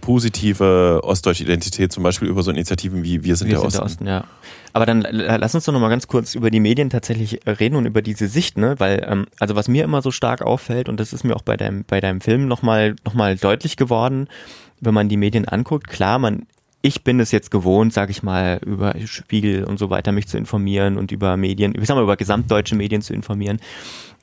[0.00, 4.04] positive ostdeutsche Identität, zum Beispiel über so Initiativen wie Wir sind, Wir der, sind Osten.
[4.04, 4.50] der Osten, ja.
[4.72, 7.86] Aber dann lass uns doch noch mal ganz kurz über die Medien tatsächlich reden und
[7.86, 8.76] über diese Sicht, ne?
[8.78, 11.56] Weil, ähm, also was mir immer so stark auffällt, und das ist mir auch bei
[11.56, 14.28] deinem, bei deinem Film nochmal noch mal deutlich geworden,
[14.80, 16.46] wenn man die Medien anguckt, klar, man,
[16.82, 20.38] ich bin es jetzt gewohnt, sage ich mal, über Spiegel und so weiter mich zu
[20.38, 23.60] informieren und über Medien, ich sag mal, über gesamtdeutsche Medien zu informieren.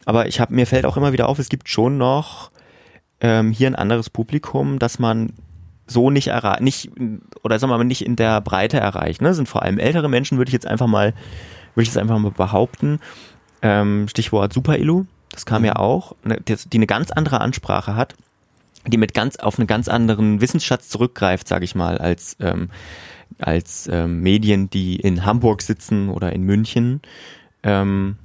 [0.06, 2.52] Aber ich habe mir fällt auch immer wieder auf, es gibt schon noch
[3.20, 5.34] ähm, hier ein anderes Publikum, dass man
[5.88, 6.92] so nicht erreicht, nicht,
[7.44, 9.22] oder sagen wir mal, nicht in der Breite erreicht.
[9.22, 9.34] Ne?
[9.34, 11.14] Sind vor allem ältere Menschen, würde ich jetzt einfach mal,
[11.76, 13.00] würde ich jetzt einfach mal behaupten.
[13.62, 18.16] Ähm, Stichwort Super-Illu, das kam ja auch, ne, die, die eine ganz andere Ansprache hat,
[18.86, 22.70] die mit ganz auf einen ganz anderen Wissensschatz zurückgreift, sage ich mal, als ähm,
[23.40, 27.02] als ähm, Medien, die in Hamburg sitzen oder in München.
[27.64, 28.18] Ähm,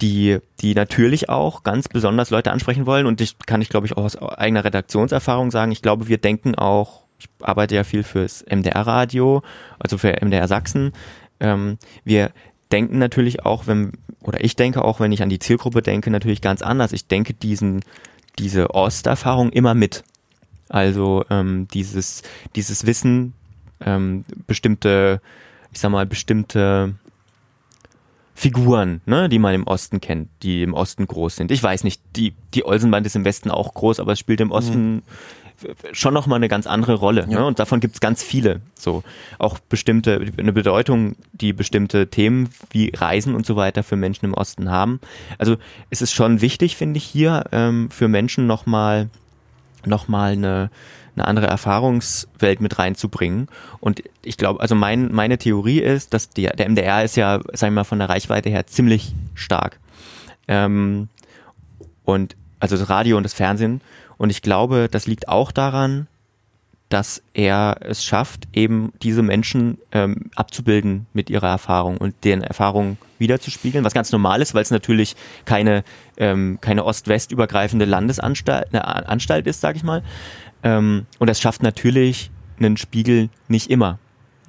[0.00, 3.06] die, die natürlich auch ganz besonders Leute ansprechen wollen.
[3.06, 6.54] Und ich kann ich, glaube ich, auch aus eigener Redaktionserfahrung sagen, ich glaube, wir denken
[6.54, 9.42] auch, ich arbeite ja viel fürs MDR-Radio,
[9.78, 10.92] also für MDR Sachsen.
[11.40, 12.32] Ähm, wir
[12.72, 16.40] denken natürlich auch, wenn, oder ich denke auch, wenn ich an die Zielgruppe denke, natürlich
[16.40, 16.92] ganz anders.
[16.92, 17.82] Ich denke diesen,
[18.38, 20.04] diese Osterfahrung immer mit.
[20.68, 22.22] Also ähm, dieses,
[22.56, 23.34] dieses Wissen,
[23.80, 25.20] ähm, bestimmte,
[25.72, 26.94] ich sag mal, bestimmte
[28.34, 31.50] Figuren, ne, die man im Osten kennt, die im Osten groß sind.
[31.50, 34.50] Ich weiß nicht, die, die Olsenband ist im Westen auch groß, aber es spielt im
[34.50, 35.02] Osten mhm.
[35.92, 37.26] schon nochmal eine ganz andere Rolle.
[37.28, 37.38] Ja.
[37.38, 37.46] Ne?
[37.46, 38.60] Und davon gibt's ganz viele.
[38.74, 39.04] So
[39.38, 44.34] auch bestimmte, eine Bedeutung, die bestimmte Themen wie Reisen und so weiter für Menschen im
[44.34, 45.00] Osten haben.
[45.38, 45.56] Also
[45.90, 49.08] es ist schon wichtig, finde ich, hier ähm, für Menschen nochmal
[49.86, 50.70] noch mal eine
[51.16, 53.48] eine andere Erfahrungswelt mit reinzubringen.
[53.80, 57.74] Und ich glaube, also mein, meine Theorie ist, dass der, der MDR ist ja, sagen
[57.74, 59.78] wir mal, von der Reichweite her ziemlich stark.
[60.48, 61.08] Ähm,
[62.04, 63.80] und also das Radio und das Fernsehen.
[64.16, 66.06] Und ich glaube, das liegt auch daran,
[66.88, 72.98] dass er es schafft, eben diese Menschen ähm, abzubilden mit ihrer Erfahrung und deren Erfahrung
[73.18, 75.82] wiederzuspiegeln, was ganz normal ist, weil es natürlich keine,
[76.18, 80.02] ähm, keine ost-west übergreifende Landesanstalt eine Anstalt ist, sage ich mal.
[80.64, 83.98] Ähm, und das schafft natürlich einen Spiegel nicht immer.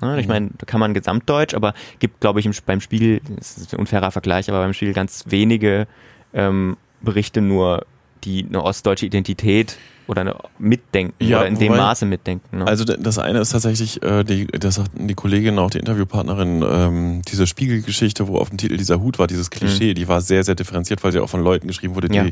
[0.01, 0.19] Ne?
[0.19, 0.33] Ich mhm.
[0.33, 3.79] meine, da kann man gesamtdeutsch, aber gibt, glaube ich, im, beim Spiegel, das ist ein
[3.79, 5.87] unfairer Vergleich, aber beim Spiegel ganz wenige
[6.33, 7.85] ähm, Berichte nur,
[8.23, 12.59] die eine ostdeutsche Identität oder eine mitdenken ja, oder in dem Maße mitdenken.
[12.59, 12.67] Ne?
[12.67, 17.21] Also das eine ist tatsächlich, äh, die, das sagten die Kollegin, auch die Interviewpartnerin, ähm,
[17.27, 19.95] diese Spiegelgeschichte, wo auf dem Titel dieser Hut war, dieses Klischee, mhm.
[19.95, 22.25] die war sehr, sehr differenziert, weil sie auch von Leuten geschrieben wurde, die, ja.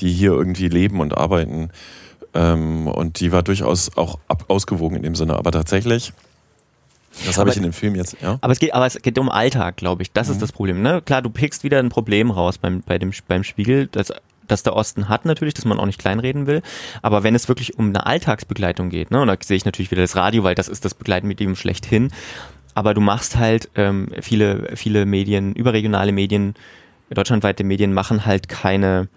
[0.00, 1.70] die hier irgendwie leben und arbeiten.
[2.34, 5.36] Ähm, und die war durchaus auch ab, ausgewogen in dem Sinne.
[5.36, 6.12] Aber tatsächlich,
[7.26, 8.38] das habe ich in dem Film jetzt, ja.
[8.40, 10.12] Aber es geht, aber es geht um Alltag, glaube ich.
[10.12, 10.34] Das mhm.
[10.34, 10.82] ist das Problem.
[10.82, 11.00] Ne?
[11.02, 14.12] Klar, du pickst wieder ein Problem raus beim, bei dem, beim Spiegel, das,
[14.48, 16.62] das der Osten hat natürlich, dass man auch nicht kleinreden will.
[17.02, 20.02] Aber wenn es wirklich um eine Alltagsbegleitung geht, ne, und da sehe ich natürlich wieder
[20.02, 22.10] das Radio, weil das ist das Begleitmedium schlechthin.
[22.74, 26.54] Aber du machst halt ähm, viele, viele Medien, überregionale Medien,
[27.10, 29.08] deutschlandweite Medien machen halt keine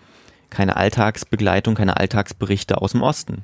[0.50, 3.44] keine Alltagsbegleitung, keine Alltagsberichte aus dem Osten.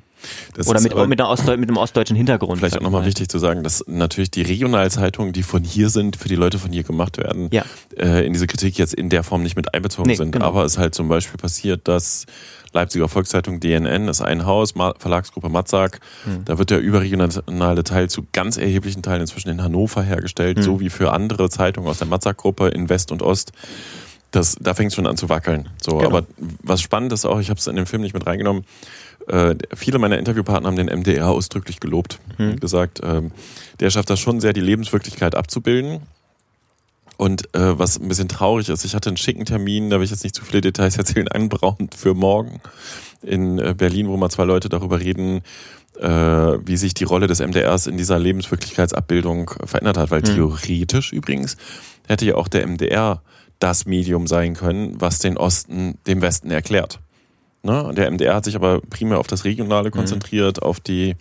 [0.54, 2.58] Das Oder mit, mit, Ostdeu mit einem ostdeutschen Hintergrund.
[2.58, 6.28] Vielleicht auch nochmal wichtig zu sagen, dass natürlich die Regionalzeitungen, die von hier sind, für
[6.28, 7.64] die Leute von hier gemacht werden, ja.
[7.98, 10.32] äh, in diese Kritik jetzt in der Form nicht mit einbezogen nee, sind.
[10.32, 10.46] Genau.
[10.46, 12.26] Aber es halt zum Beispiel passiert, dass
[12.72, 16.00] Leipziger Volkszeitung DNN ist ein Haus, Verlagsgruppe Matzak.
[16.24, 16.44] Hm.
[16.44, 20.64] Da wird der überregionale Teil zu ganz erheblichen Teilen inzwischen in Hannover hergestellt, hm.
[20.64, 23.52] so wie für andere Zeitungen aus der Matzak-Gruppe in West und Ost
[24.34, 25.68] das, da fängt es schon an zu wackeln.
[25.80, 26.08] So, genau.
[26.08, 26.26] aber
[26.62, 28.64] was spannend ist auch, ich habe es in dem Film nicht mit reingenommen.
[29.28, 32.60] Äh, viele meiner Interviewpartner haben den MDR ausdrücklich gelobt hm.
[32.60, 33.22] gesagt, äh,
[33.80, 36.02] der schafft das schon sehr, die Lebenswirklichkeit abzubilden.
[37.16, 40.10] Und äh, was ein bisschen traurig ist, ich hatte einen schicken Termin, da will ich
[40.10, 42.60] jetzt nicht zu viele Details erzählen, einbrauchend für morgen
[43.22, 45.42] in äh, Berlin, wo mal zwei Leute darüber reden,
[46.00, 50.10] äh, wie sich die Rolle des MDRs in dieser Lebenswirklichkeitsabbildung verändert hat.
[50.10, 50.34] Weil hm.
[50.34, 51.56] theoretisch übrigens
[52.08, 53.22] hätte ja auch der MDR
[53.58, 57.00] das Medium sein können, was den Osten dem Westen erklärt.
[57.62, 57.92] Ne?
[57.96, 59.94] Der MDR hat sich aber primär auf das Regionale mhm.
[59.94, 60.68] konzentriert, mhm.
[60.68, 61.16] auf die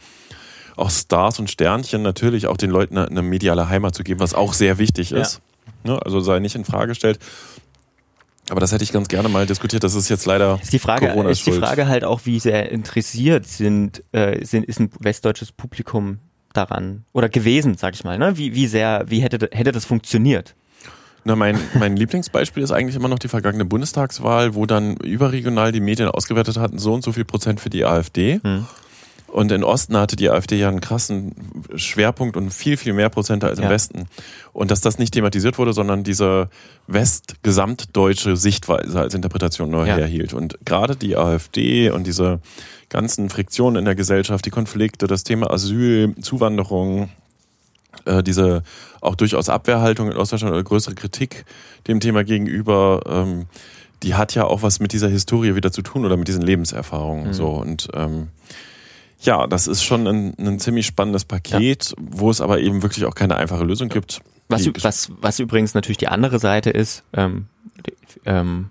[0.75, 4.53] auch Stars und Sternchen natürlich auch den Leuten eine, mediale Heimat zu geben, was auch
[4.53, 5.41] sehr wichtig ist.
[5.83, 5.93] Ja.
[5.93, 5.99] Ne?
[6.03, 7.19] Also sei nicht in Frage gestellt.
[8.49, 9.83] Aber das hätte ich ganz gerne mal diskutiert.
[9.83, 11.07] Das ist jetzt leider ist die Frage.
[11.07, 15.53] Corona ist die Frage halt auch, wie sehr interessiert sind, äh, sind ist ein westdeutsches
[15.53, 16.19] Publikum
[16.51, 18.17] daran oder gewesen, sag ich mal.
[18.17, 18.37] Ne?
[18.37, 20.55] Wie, wie sehr, wie hätte hätte das funktioniert?
[21.25, 25.79] Na, mein, mein Lieblingsbeispiel ist eigentlich immer noch die vergangene Bundestagswahl, wo dann überregional die
[25.79, 28.39] Medien ausgewertet hatten, so und so viel Prozent für die AfD.
[28.43, 28.65] Hm.
[29.27, 31.33] Und in Osten hatte die AfD ja einen krassen
[31.75, 33.71] Schwerpunkt und viel, viel mehr Prozente als im Ja.
[33.71, 34.05] Westen.
[34.51, 36.49] Und dass das nicht thematisiert wurde, sondern diese
[36.87, 39.95] west-gesamtdeutsche Sichtweise als Interpretation neu Ja.
[39.95, 40.33] herhielt.
[40.33, 42.41] Und gerade die AfD und diese
[42.89, 47.09] ganzen Friktionen in der Gesellschaft, die Konflikte, das Thema Asyl, Zuwanderung,
[48.05, 48.63] äh, diese
[49.01, 51.45] auch durchaus Abwehrhaltung in Ostdeutschland oder größere Kritik
[51.87, 53.45] dem Thema gegenüber, ähm,
[54.01, 57.27] die hat ja auch was mit dieser Historie wieder zu tun oder mit diesen Lebenserfahrungen.
[57.27, 57.33] Mhm.
[57.33, 58.29] So und ähm,
[59.21, 63.15] ja, das ist schon ein, ein ziemlich spannendes Paket, wo es aber eben wirklich auch
[63.15, 64.21] keine einfache Lösung gibt.
[64.49, 67.47] Was, was, was übrigens natürlich die andere Seite ist, ähm,
[67.85, 67.93] die,
[68.25, 68.69] ähm,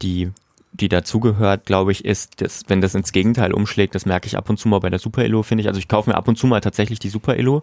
[0.00, 0.30] die,
[0.72, 4.48] die dazugehört, glaube ich, ist, dass, wenn das ins Gegenteil umschlägt, das merke ich ab
[4.48, 5.68] und zu mal bei der Super Elo, finde ich.
[5.68, 7.62] Also ich kaufe mir ab und zu mal tatsächlich die Super Elo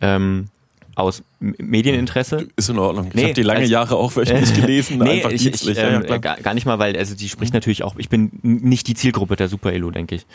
[0.00, 0.46] ähm,
[0.94, 2.48] aus Medieninteresse.
[2.56, 3.08] ist in Ordnung.
[3.08, 5.90] ich Nee, habe die lange also- Jahre auch wöchentlich gelesen, nee, einfach ich, ich, ja,
[5.90, 8.94] ja, ähm, gar, nicht mal, weil also die spricht natürlich auch, ich bin nicht die
[8.94, 10.26] Zielgruppe der Super Elo, denke ich.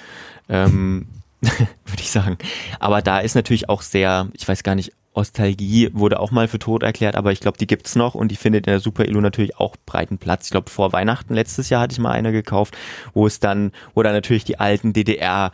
[0.49, 1.07] Ähm,
[1.41, 2.37] Würde ich sagen.
[2.79, 6.59] Aber da ist natürlich auch sehr, ich weiß gar nicht, Ostalgie wurde auch mal für
[6.59, 9.19] tot erklärt, aber ich glaube, die gibt's noch und die findet in der Super Elo
[9.19, 10.45] natürlich auch breiten Platz.
[10.45, 12.77] Ich glaube, vor Weihnachten letztes Jahr hatte ich mal eine gekauft,
[13.13, 15.51] wo es dann, wo dann natürlich die alten DDR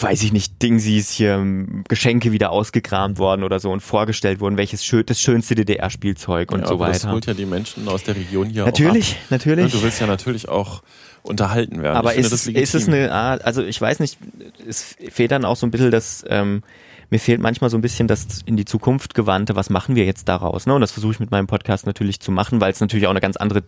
[0.00, 1.44] weiß ich nicht, Dingsies hier
[1.88, 6.60] Geschenke wieder ausgekramt worden oder so und vorgestellt wurden, welches schön, das schönste DDR-Spielzeug und
[6.60, 7.12] ja, so aber Das weiter.
[7.12, 9.30] holt ja die Menschen aus der Region hier Natürlich, auch ab.
[9.30, 9.72] natürlich.
[9.72, 10.82] Du willst ja natürlich auch
[11.22, 11.96] unterhalten werden.
[11.96, 14.18] Aber finde ist, ist es eine Art, also ich weiß nicht,
[14.66, 16.62] es fehlt dann auch so ein bisschen das, ähm,
[17.10, 20.28] mir fehlt manchmal so ein bisschen das in die Zukunft gewandte, was machen wir jetzt
[20.28, 20.66] daraus?
[20.66, 20.74] Ne?
[20.74, 23.20] Und das versuche ich mit meinem Podcast natürlich zu machen, weil es natürlich auch eine
[23.20, 23.62] ganz andere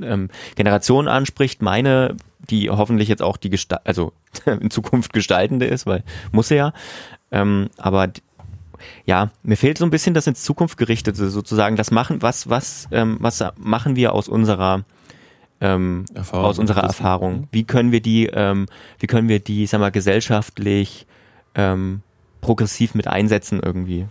[0.00, 2.16] ähm, Generation anspricht, meine,
[2.50, 4.12] die hoffentlich jetzt auch die Gesta also
[4.46, 6.72] in Zukunft gestaltende ist, weil muss sie ja.
[7.30, 8.08] Ähm, aber
[9.04, 11.76] ja, mir fehlt so ein bisschen das ins Zukunft gerichtete sozusagen.
[11.76, 14.84] Das machen, was, was, ähm, was machen wir aus unserer
[15.60, 16.82] ähm, Erfahrung, aus unserer.
[16.82, 17.48] Erfahrung?
[17.52, 18.66] Wie können wir die, ähm,
[18.98, 21.06] wie können wir die, sag mal, gesellschaftlich
[21.54, 22.02] ähm,
[22.40, 24.06] progressiv mit einsetzen irgendwie?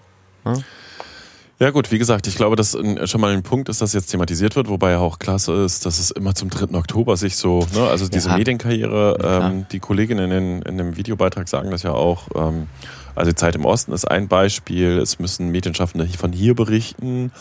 [1.58, 4.58] Ja gut, wie gesagt, ich glaube, dass schon mal ein Punkt ist, dass jetzt thematisiert
[4.58, 6.78] wird, wobei ja auch klasse ist, dass es immer zum 3.
[6.78, 8.38] Oktober sich so, ne, also diese Ja.
[8.38, 12.68] Medienkarriere, ähm, die Kolleginnen in, in dem Videobeitrag sagen das ja auch, ähm,
[13.16, 17.32] also die Zeit im Osten ist ein Beispiel, es müssen Medienschaffende von hier berichten,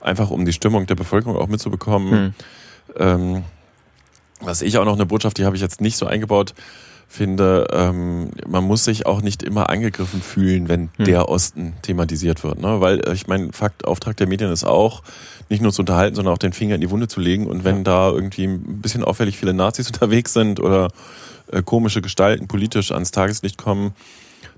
[0.00, 2.10] einfach um die Stimmung der Bevölkerung auch mitzubekommen.
[2.10, 2.34] Hm.
[2.96, 3.44] Ähm,
[4.40, 6.54] was ich auch noch eine Botschaft, die habe ich jetzt nicht so eingebaut,
[7.08, 11.06] finde, ähm, man muss sich auch nicht immer angegriffen fühlen, wenn Hm.
[11.06, 12.60] der Osten thematisiert wird.
[12.60, 12.80] Ne?
[12.80, 15.02] Weil äh, ich meine, Fakt, Auftrag der Medien ist auch,
[15.48, 17.46] nicht nur zu unterhalten, sondern auch den Finger in die Wunde zu legen.
[17.46, 20.88] Und wenn da irgendwie ein bisschen auffällig viele Nazis unterwegs sind oder
[21.50, 23.94] äh, komische Gestalten politisch ans Tageslicht kommen,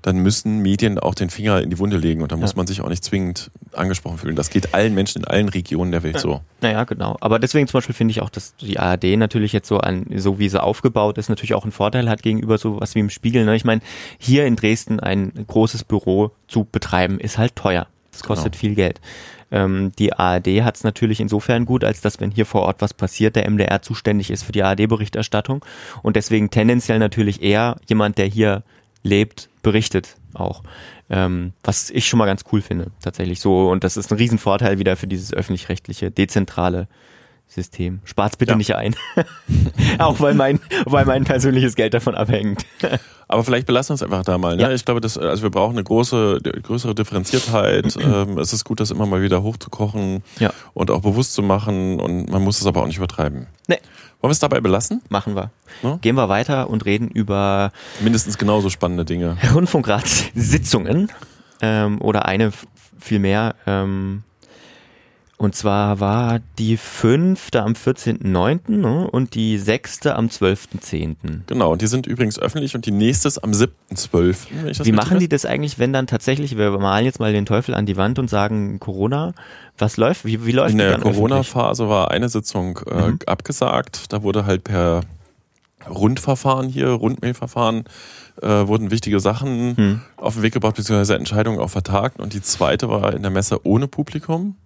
[0.02, 2.56] dann müssen Medien auch den Finger in die Wunde legen und da muss Ja.
[2.56, 4.36] man sich auch nicht zwingend angesprochen fühlen.
[4.36, 6.40] Das geht allen Menschen in allen Regionen der Welt so.
[6.60, 7.16] Naja, genau.
[7.20, 10.38] Aber deswegen zum Beispiel finde ich auch, dass die ARD natürlich jetzt so an, so
[10.38, 13.44] wie sie aufgebaut ist, natürlich auch einen Vorteil hat gegenüber sowas wie im Spiegel.
[13.44, 13.54] Ne?
[13.56, 13.80] Ich meine,
[14.18, 17.86] hier in Dresden ein großes Büro zu betreiben, ist halt teuer.
[18.12, 18.60] Das kostet Genau.
[18.60, 19.00] viel Geld.
[19.52, 22.94] Ähm, die ARD hat es natürlich insofern gut, als dass, wenn hier vor Ort was
[22.94, 25.64] passiert, der MDR zuständig ist für die ARD-Berichterstattung
[26.02, 28.62] und deswegen tendenziell natürlich eher jemand, der hier
[29.02, 30.62] lebt, berichtet auch.
[31.08, 33.70] Ähm, was ich schon mal ganz cool finde, tatsächlich so.
[33.70, 36.88] Und das ist ein Riesenvorteil wieder für dieses öffentlich-rechtliche, dezentrale
[37.52, 37.98] System.
[38.04, 38.56] Spart's bitte Ja.
[38.56, 38.94] nicht ein.
[39.98, 42.64] auch weil mein, weil mein persönliches Geld davon abhängt.
[43.28, 44.56] Aber vielleicht belassen wir es einfach da mal.
[44.56, 44.62] Ne?
[44.62, 44.70] Ja.
[44.72, 47.96] Ich glaube, dass, also wir brauchen eine große, größere Differenziertheit.
[48.00, 50.52] ähm, es ist gut, das immer mal wieder hochzukochen Ja.
[50.74, 52.00] und auch bewusst zu machen.
[52.00, 53.46] Und man muss es aber auch nicht übertreiben.
[53.68, 53.78] Nee.
[54.20, 55.00] Wollen wir es dabei belassen?
[55.08, 55.50] Machen wir.
[55.82, 55.98] Ne?
[56.02, 59.36] Gehen wir weiter und reden über Mindestens genauso spannende Dinge.
[59.54, 61.10] Rundfunkratssitzungen
[61.62, 62.66] ähm, oder eine f-
[62.98, 63.54] vielmehr.
[63.66, 64.22] Ähm,
[65.40, 68.60] und zwar war die fünfte am 14.09.
[68.70, 71.16] Ne, und die sechste am 12.10.
[71.46, 71.72] Genau.
[71.72, 74.36] Und die sind übrigens öffentlich und die nächste ist am 7.12.
[74.52, 77.32] wenn ich das Wie machen die das eigentlich, wenn dann tatsächlich, wir malen jetzt mal
[77.32, 79.32] den Teufel an die Wand und sagen Corona,
[79.78, 80.98] was läuft, wie, wie läuft In die der?
[80.98, 83.18] Corona-Phase war eine Sitzung äh, Mhm.
[83.26, 84.12] abgesagt.
[84.12, 85.00] Da wurde halt per
[85.88, 87.84] Rundverfahren hier, Rundmailverfahren,
[88.42, 90.00] äh, wurden wichtige Sachen Hm.
[90.18, 92.20] auf den Weg gebracht, beziehungsweise Entscheidungen auch vertagt.
[92.20, 94.56] Und die zweite war in der Messe ohne Publikum.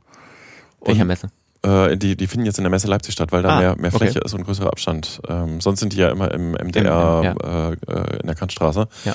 [0.85, 1.29] Welcher Messe?
[1.63, 3.95] Äh, die, die finden jetzt in der Messe Leipzig statt, weil da Ah, mehr, mehr
[3.95, 4.05] okay.
[4.05, 5.21] Fläche ist und größerer Abstand.
[5.29, 8.87] Ähm, sonst sind die ja immer im MDR Im- äh, in der Kantstraße.
[9.05, 9.15] Ja.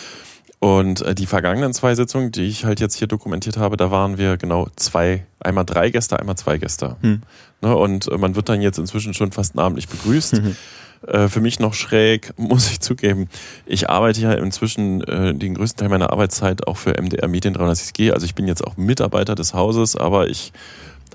[0.59, 4.17] Und äh, die vergangenen zwei Sitzungen, die ich halt jetzt hier dokumentiert habe, da waren
[4.17, 6.97] wir genau zwei, einmal drei Gäste, einmal zwei Gäste.
[7.01, 7.21] Hm.
[7.61, 10.41] Ne, und äh, man wird dann jetzt inzwischen schon fast namentlich begrüßt.
[10.41, 10.55] Mhm.
[11.07, 13.29] Äh, für mich noch schräg, muss ich zugeben.
[13.65, 18.11] Ich arbeite ja inzwischen äh, den größten Teil meiner Arbeitszeit auch für MDR Medien 360G.
[18.11, 20.51] Also ich bin jetzt auch Mitarbeiter des Hauses, aber ich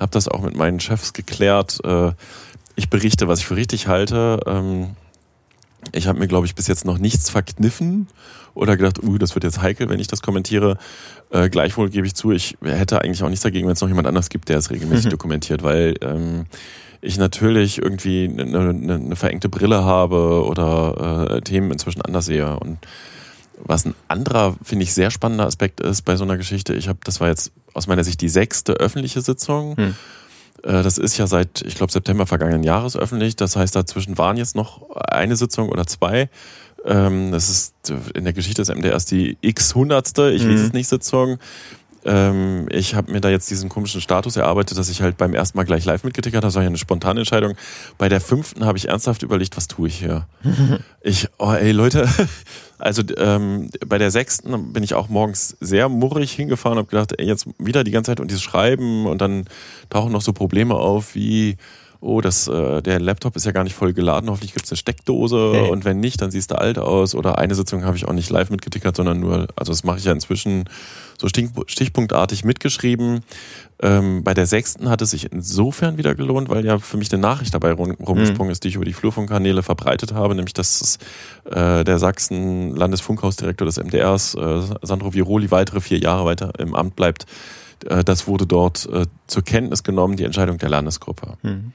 [0.00, 1.80] habe das auch mit meinen Chefs geklärt.
[1.84, 2.12] Äh,
[2.76, 4.40] ich berichte, was ich für richtig halte.
[4.46, 4.96] Ähm,
[5.92, 8.08] Ich habe mir, glaube ich, bis jetzt noch nichts verkniffen
[8.54, 10.78] oder gedacht, uh, das wird jetzt heikel, wenn ich das kommentiere.
[11.30, 14.06] Äh, gleichwohl gebe ich zu, ich hätte eigentlich auch nichts dagegen, wenn es noch jemand
[14.06, 15.10] anders gibt, der es regelmäßig mhm.
[15.10, 16.46] dokumentiert, weil ähm,
[17.02, 22.58] ich natürlich irgendwie eine, eine, eine verengte Brille habe oder äh, Themen inzwischen anders sehe.
[22.58, 22.78] Und
[23.58, 26.98] was ein anderer, finde ich, sehr spannender Aspekt ist bei so einer Geschichte, ich habe,
[27.04, 29.76] das war jetzt aus meiner Sicht die sechste öffentliche Sitzung.
[29.76, 29.94] Hm.
[30.62, 33.36] Äh, das ist ja seit, ich glaube, September vergangenen Jahres öffentlich.
[33.36, 36.28] Das heißt, dazwischen waren jetzt noch eine Sitzung oder zwei.
[36.84, 37.74] Ähm, das ist
[38.14, 40.52] in der Geschichte des MDRs die x-hundertste, ich mhm.
[40.52, 41.38] weiß es nicht, Sitzung.
[42.04, 45.56] Ähm, ich habe mir da jetzt diesen komischen Status erarbeitet, dass ich halt beim ersten
[45.56, 46.46] Mal gleich live mitgetickert habe.
[46.46, 47.54] Das war ja eine spontane Entscheidung.
[47.98, 50.26] Bei der fünften habe ich ernsthaft überlegt, was tue ich hier?
[51.00, 52.08] ich, oh ey Leute,
[52.78, 57.14] also ähm, bei der sechsten bin ich auch morgens sehr murrig hingefahren und habe gedacht,
[57.18, 59.46] ey, jetzt wieder die ganze Zeit und dieses Schreiben und dann
[59.90, 61.56] tauchen noch so Probleme auf wie
[62.04, 64.76] oh, das, äh, der Laptop ist ja gar nicht voll geladen, hoffentlich gibt es eine
[64.76, 65.70] Steckdose hey.
[65.70, 67.14] und wenn nicht, dann siehst du alt aus.
[67.14, 70.04] Oder eine Sitzung habe ich auch nicht live mitgetickert, sondern nur, also das mache ich
[70.04, 70.68] ja inzwischen
[71.18, 73.22] so stichpunktartig mitgeschrieben.
[73.80, 77.22] Ähm, bei der sechsten hat es sich insofern wieder gelohnt, weil ja für mich eine
[77.22, 78.52] Nachricht dabei rum, rumgesprungen mhm.
[78.52, 80.98] ist, die ich über die Flurfunkkanäle verbreitet habe, nämlich dass
[81.50, 87.26] äh, der Sachsen-Landesfunkhausdirektor des MDRs, äh, Sandro Viroli, weitere vier Jahre weiter im Amt bleibt.
[87.86, 91.36] Äh, das wurde dort äh, zur Kenntnis genommen, die Entscheidung der Landesgruppe.
[91.42, 91.72] Mhm.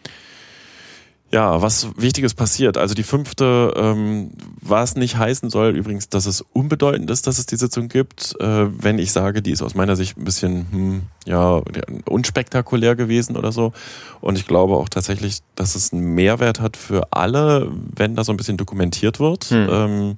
[1.32, 2.76] Ja, was Wichtiges passiert.
[2.76, 4.32] Also die fünfte, ähm,
[4.62, 8.36] was nicht heißen soll übrigens, dass es unbedeutend ist, dass es die Sitzung gibt.
[8.40, 11.62] Äh, wenn ich sage, die ist aus meiner Sicht ein bisschen hm, ja
[12.06, 13.74] unspektakulär gewesen oder so.
[14.22, 18.34] Und ich glaube auch tatsächlich, dass es einen Mehrwert hat für alle, wenn da so
[18.34, 19.46] ein bisschen dokumentiert wird.
[19.46, 19.68] Hm.
[19.70, 20.18] Ähm,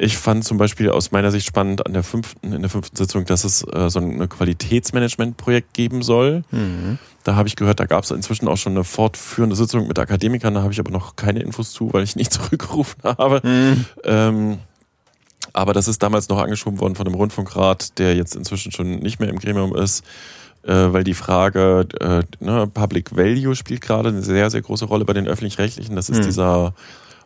[0.00, 3.24] ich fand zum Beispiel aus meiner Sicht spannend an der fünften, in der fünften Sitzung,
[3.24, 6.44] dass es äh, so ein Qualitätsmanagement-Projekt geben soll.
[6.50, 6.98] Mhm.
[7.24, 10.54] Da habe ich gehört, da gab es inzwischen auch schon eine fortführende Sitzung mit Akademikern,
[10.54, 13.40] da habe ich aber noch keine Infos zu, weil ich nicht zurückgerufen habe.
[13.42, 13.84] Mhm.
[14.04, 14.58] Ähm,
[15.52, 19.18] aber das ist damals noch angeschoben worden von dem Rundfunkrat, der jetzt inzwischen schon nicht
[19.18, 20.04] mehr im Gremium ist,
[20.62, 25.04] äh, weil die Frage, äh, ne, Public Value spielt gerade eine sehr, sehr große Rolle
[25.04, 25.96] bei den öffentlich-rechtlichen.
[25.96, 26.24] Das ist mhm.
[26.24, 26.74] dieser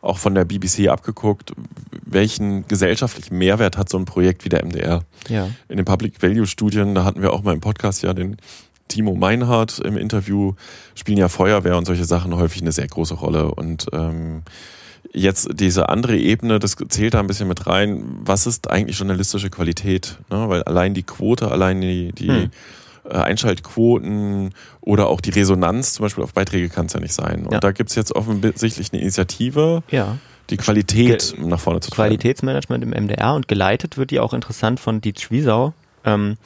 [0.03, 1.53] auch von der BBC abgeguckt,
[2.05, 5.03] welchen gesellschaftlichen Mehrwert hat so ein Projekt wie der MDR.
[5.29, 5.49] Ja.
[5.69, 8.37] In den Public Value Studien, da hatten wir auch mal im Podcast ja den
[8.89, 10.55] Timo Meinhardt im Interview,
[10.95, 13.55] spielen ja Feuerwehr und solche Sachen häufig eine sehr große Rolle.
[13.55, 14.43] Und ähm,
[15.13, 18.03] jetzt diese andere Ebene, das zählt da ein bisschen mit rein.
[18.25, 20.19] Was ist eigentlich journalistische Qualität?
[20.31, 20.49] Ne?
[20.49, 22.51] Weil allein die Quote, allein die, die hm
[23.09, 27.45] Einschaltquoten oder auch die Resonanz zum Beispiel auf Beiträge kann es ja nicht sein.
[27.45, 27.61] Und ja.
[27.61, 29.83] da gibt es jetzt offensichtlich eine Initiative.
[29.91, 30.19] Ja
[30.51, 32.09] die Qualität Ge nach vorne zu treiben.
[32.09, 35.73] Qualitätsmanagement im MDR und geleitet wird die auch interessant von Dietz Schwiesau,
[36.05, 36.37] ähm,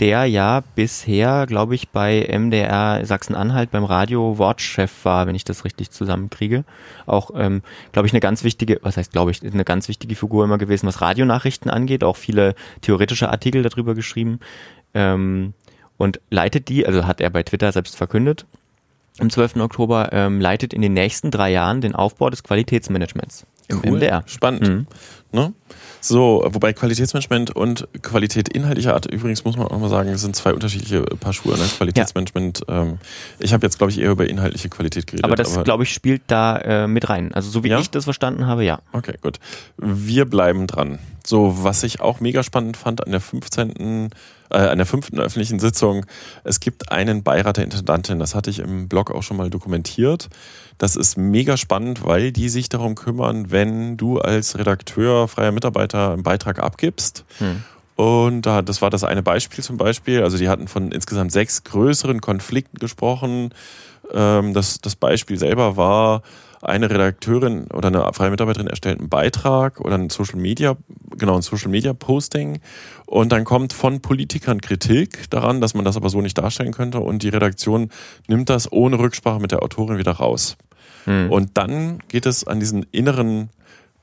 [0.00, 5.64] der ja bisher, glaube ich, bei MDR Sachsen-Anhalt beim Radio Wortchef war, wenn ich das
[5.64, 6.64] richtig zusammenkriege.
[7.06, 10.44] Auch, ähm, glaube ich, eine ganz wichtige, was heißt, glaube ich, eine ganz wichtige Figur
[10.44, 14.40] immer gewesen, was Radionachrichten angeht, auch viele theoretische Artikel darüber geschrieben.
[14.94, 15.54] Ähm,
[16.02, 18.44] und leitet die, also hat er bei Twitter selbst verkündet,
[19.20, 19.58] am 12.
[19.58, 23.98] Oktober, ähm, leitet in den nächsten drei Jahren den Aufbau des Qualitätsmanagements im cool.
[23.98, 24.24] MDR.
[24.26, 24.68] Spannend.
[24.68, 24.86] Mhm.
[25.30, 25.52] Ne?
[26.00, 30.52] So, wobei Qualitätsmanagement und Qualität inhaltlicher Art, übrigens muss man auch mal sagen, sind zwei
[30.52, 31.56] unterschiedliche Paar Schuhe.
[31.56, 31.64] Ne?
[31.78, 32.82] Qualitätsmanagement, ja.
[32.82, 32.98] ähm,
[33.38, 35.24] ich habe jetzt, glaube ich, eher über inhaltliche Qualität geredet.
[35.24, 37.32] Aber das, glaube ich, spielt da äh, mit rein.
[37.32, 37.78] Also so wie ja?
[37.78, 38.80] ich das verstanden habe, ja.
[38.92, 39.38] Okay, gut.
[39.76, 40.98] Wir bleiben dran.
[41.24, 44.10] So, was ich auch mega spannend fand an der 15
[44.52, 46.06] äh, an der fünften öffentlichen Sitzung,
[46.44, 50.28] es gibt einen Beirat der Intendantin, das hatte ich im Blog auch schon mal dokumentiert.
[50.78, 56.12] Das ist mega spannend, weil die sich darum kümmern, wenn du als Redakteur, freier Mitarbeiter
[56.12, 57.24] einen Beitrag abgibst.
[57.38, 57.62] Hm.
[57.94, 60.22] Und da, das war das eine Beispiel zum Beispiel.
[60.22, 63.54] Also die hatten von insgesamt sechs größeren Konflikten gesprochen.
[64.12, 66.22] Ähm, das, das Beispiel selber war,
[66.62, 70.76] eine Redakteurin oder eine freie Mitarbeiterin erstellt einen Beitrag oder ein Social Media,
[71.16, 72.60] genau ein Social Media Posting
[73.06, 77.00] und dann kommt von Politikern Kritik daran, dass man das aber so nicht darstellen könnte
[77.00, 77.90] und die Redaktion
[78.28, 80.56] nimmt das ohne Rücksprache mit der Autorin wieder raus.
[81.04, 81.30] Hm.
[81.30, 83.50] Und dann geht es an diesen inneren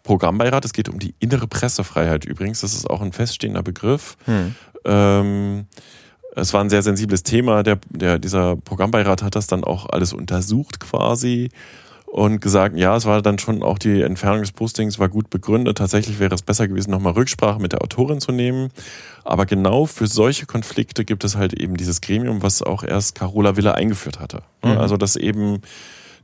[0.04, 4.18] Programmbeirat, es geht um die innere Pressefreiheit übrigens, das ist auch ein feststehender Begriff.
[4.26, 4.56] Hm.
[4.84, 5.66] Ähm,
[6.36, 7.64] es war ein sehr sensibles Thema.
[7.64, 11.50] Der, der, dieser Programmbeirat hat das dann auch alles untersucht quasi
[12.12, 15.78] und gesagt, ja, es war dann schon auch die Entfernung des Postings war gut begründet.
[15.78, 18.72] Tatsächlich wäre es besser gewesen, nochmal Rücksprache mit der Autorin zu nehmen.
[19.24, 23.58] Aber genau für solche Konflikte gibt es halt eben dieses Gremium, was auch erst Carola
[23.58, 24.42] Wille eingeführt hatte.
[24.64, 24.72] Mhm.
[24.72, 25.62] Also, dass eben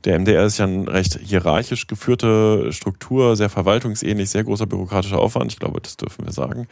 [0.04, 5.52] der MDR ist ja eine recht hierarchisch geführte Struktur, sehr verwaltungsähnlich, sehr großer bürokratischer Aufwand.
[5.52, 6.66] Ich glaube, das dürfen wir sagen.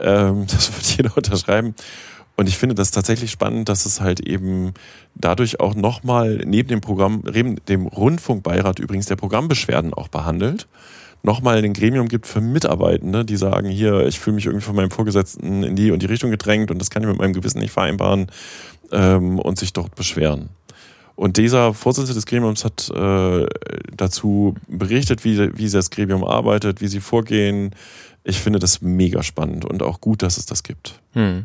[0.00, 1.74] Ähm, das wird jeder unterschreiben.
[2.38, 4.72] Und ich finde das tatsächlich spannend, dass es halt eben
[5.16, 10.68] dadurch auch nochmal neben dem Programm, neben dem Rundfunkbeirat übrigens der Programmbeschwerden auch behandelt,
[11.24, 14.92] nochmal ein Gremium gibt für Mitarbeitende, die sagen, hier, ich fühle mich irgendwie von meinem
[14.92, 17.72] Vorgesetzten in die und die Richtung gedrängt und das kann ich mit meinem Gewissen nicht
[17.72, 18.28] vereinbaren
[18.92, 20.48] ähm, und sich dort beschweren.
[21.16, 23.46] Und dieser Vorsitzende des Gremiums hat äh,
[23.96, 27.74] dazu berichtet, wie, wie das Gremium arbeitet, wie sie vorgehen.
[28.22, 31.00] Ich finde das mega spannend und auch gut, dass es das gibt.
[31.14, 31.44] Hm.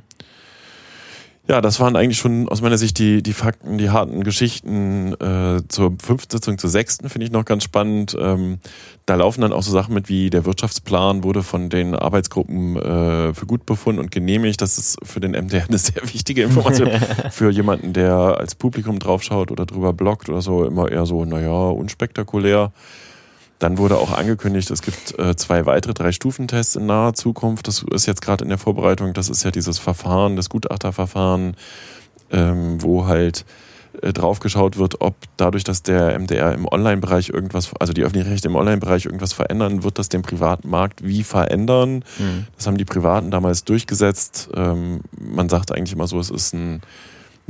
[1.46, 5.62] Ja, das waren eigentlich schon aus meiner Sicht die, die Fakten, die harten Geschichten äh,
[5.68, 8.16] zur fünften Sitzung, zur sechsten finde ich noch ganz spannend.
[8.18, 8.60] Ähm,
[9.06, 13.34] da laufen dann auch so Sachen mit wie der Wirtschaftsplan wurde von den Arbeitsgruppen äh,
[13.34, 14.62] für gut befunden und genehmigt.
[14.62, 16.90] Das ist für den MDR eine sehr wichtige Information.
[17.32, 21.52] für jemanden, der als Publikum draufschaut oder drüber bloggt oder so, immer eher so, naja,
[21.52, 22.72] unspektakulär.
[23.64, 27.70] Dann wurde auch angekündigt, es gibt äh, zwei weitere Drei-Stufen-Tests in naher Zukunft.
[27.70, 29.14] Das ist jetzt gerade in der Vorbereitung.
[29.14, 31.56] Das ist ja dieses Verfahren, das Gutachterverfahren,
[32.30, 33.46] ähm, wo halt
[34.02, 38.30] äh, drauf geschaut wird, ob dadurch, dass der MDR im Online-Bereich irgendwas, also die öffentlichen
[38.30, 42.04] Rechte im Online-Bereich irgendwas verändern, wird das den privaten Markt wie verändern.
[42.20, 42.48] Mhm.
[42.58, 44.50] Das haben die Privaten damals durchgesetzt.
[44.58, 46.82] Ähm, man sagt eigentlich immer so, es ist ein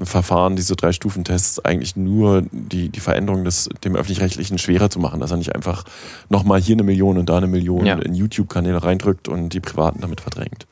[0.01, 5.19] Verfahren, diese drei Stufentests, eigentlich nur die, die Veränderung des, dem öffentlich-rechtlichen schwerer zu machen,
[5.19, 5.83] dass er nicht einfach
[6.29, 7.97] nochmal hier eine Million und da eine Million ja.
[7.99, 10.65] in YouTube-Kanäle reindrückt und die Privaten damit verdrängt.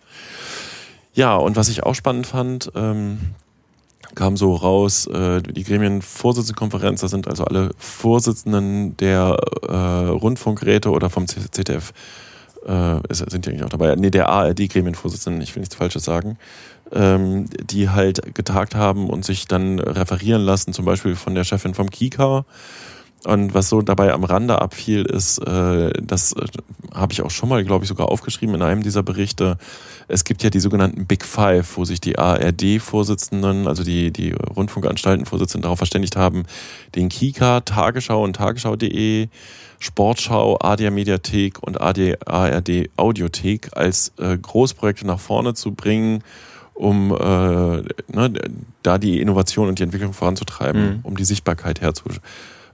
[1.13, 3.19] Ja, und was ich auch spannend fand, ähm,
[4.15, 11.09] kam so raus, äh, die Gremienvorsitzendenkonferenz, da sind also alle Vorsitzenden der äh, Rundfunkgeräte oder
[11.09, 11.93] vom ZDF,
[12.65, 13.95] äh, sind die eigentlich auch dabei?
[13.95, 16.37] Nee, der ARD-Gremienvorsitzenden, ich will nichts Falsches sagen,
[16.93, 21.73] ähm, die halt getagt haben und sich dann referieren lassen, zum Beispiel von der Chefin
[21.73, 22.45] vom Kika.
[23.23, 26.45] Und was so dabei am Rande abfiel, ist, äh, das äh,
[26.91, 29.57] habe ich auch schon mal, glaube ich, sogar aufgeschrieben in einem dieser Berichte.
[30.07, 35.61] Es gibt ja die sogenannten Big Five, wo sich die ARD-Vorsitzenden, also die, die Rundfunkanstalten-Vorsitzenden
[35.61, 36.45] darauf verständigt haben,
[36.95, 39.27] den Kika, Tagesschau und Tagesschau.de,
[39.77, 46.23] Sportschau, AD Mediathek und ARD Audiothek als äh, Großprojekte nach vorne zu bringen
[46.73, 48.33] um äh, ne,
[48.83, 50.99] da die Innovation und die Entwicklung voranzutreiben, mhm.
[51.03, 52.05] um die Sichtbarkeit herzu,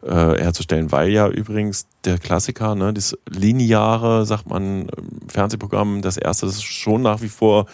[0.06, 0.92] äh, herzustellen.
[0.92, 4.88] Weil ja übrigens der Klassiker, ne, das lineare, sagt man,
[5.28, 7.66] Fernsehprogramm, das erste das ist schon nach wie vor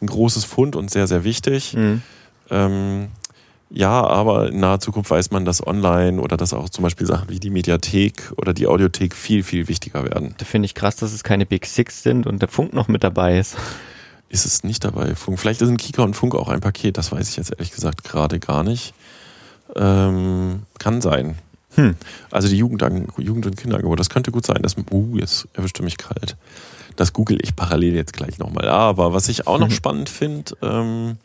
[0.00, 1.74] ein großes Fund und sehr, sehr wichtig.
[1.74, 2.02] Mhm.
[2.50, 3.08] Ähm,
[3.74, 7.30] ja, aber in naher Zukunft weiß man, dass online oder dass auch zum Beispiel Sachen
[7.30, 10.34] wie die Mediathek oder die Audiothek viel, viel wichtiger werden.
[10.36, 13.02] Da finde ich krass, dass es keine Big Six sind und der Funk noch mit
[13.02, 13.56] dabei ist
[14.32, 15.14] ist es nicht dabei.
[15.14, 15.38] Funk.
[15.38, 18.40] Vielleicht sind Kika und Funk auch ein Paket, das weiß ich jetzt ehrlich gesagt gerade
[18.40, 18.94] gar nicht.
[19.76, 21.36] Ähm, kann sein.
[21.74, 21.96] Hm.
[22.30, 22.82] Also die Jugend,
[23.18, 24.62] Jugend- und Kinderangebote, das könnte gut sein.
[24.62, 26.36] Das, uh, jetzt erwischte mich kalt.
[26.96, 28.68] Das google ich parallel jetzt gleich nochmal.
[28.68, 31.16] Aber was ich auch noch spannend finde, ähm,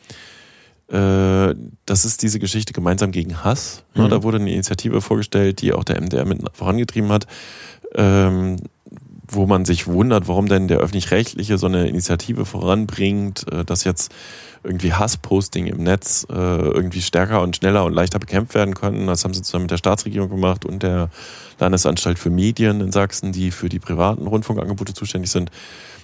[0.90, 1.56] äh,
[1.86, 3.84] das ist diese Geschichte gemeinsam gegen Hass.
[3.96, 4.10] Mhm.
[4.10, 7.28] Da wurde eine Initiative vorgestellt, die auch der MDR mit vorangetrieben hat.
[7.96, 8.58] Ähm,
[9.30, 14.14] wo man sich wundert, warum denn der öffentlich-rechtliche so eine Initiative voranbringt, äh, dass jetzt
[14.64, 19.08] irgendwie Hassposting im Netz äh, irgendwie stärker und schneller und leichter bekämpft werden können.
[19.08, 21.10] Das haben sie zusammen mit der Staatsregierung gemacht und der
[21.60, 25.52] Landesanstalt für Medien in Sachsen, die für die privaten Rundfunkangebote zuständig sind.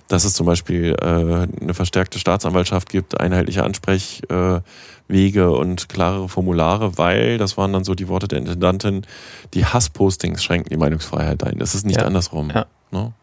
[0.07, 7.37] Dass es zum Beispiel äh, eine verstärkte Staatsanwaltschaft gibt, einheitliche Ansprechwege und klarere Formulare, weil,
[7.37, 9.05] das waren dann so die Worte der Intendantin,
[9.53, 11.57] die Hasspostings schränken die Meinungsfreiheit ein.
[11.57, 12.05] Das ist nicht ja.
[12.05, 12.51] andersrum.
[12.53, 12.65] Ja.
[12.91, 13.13] Ne?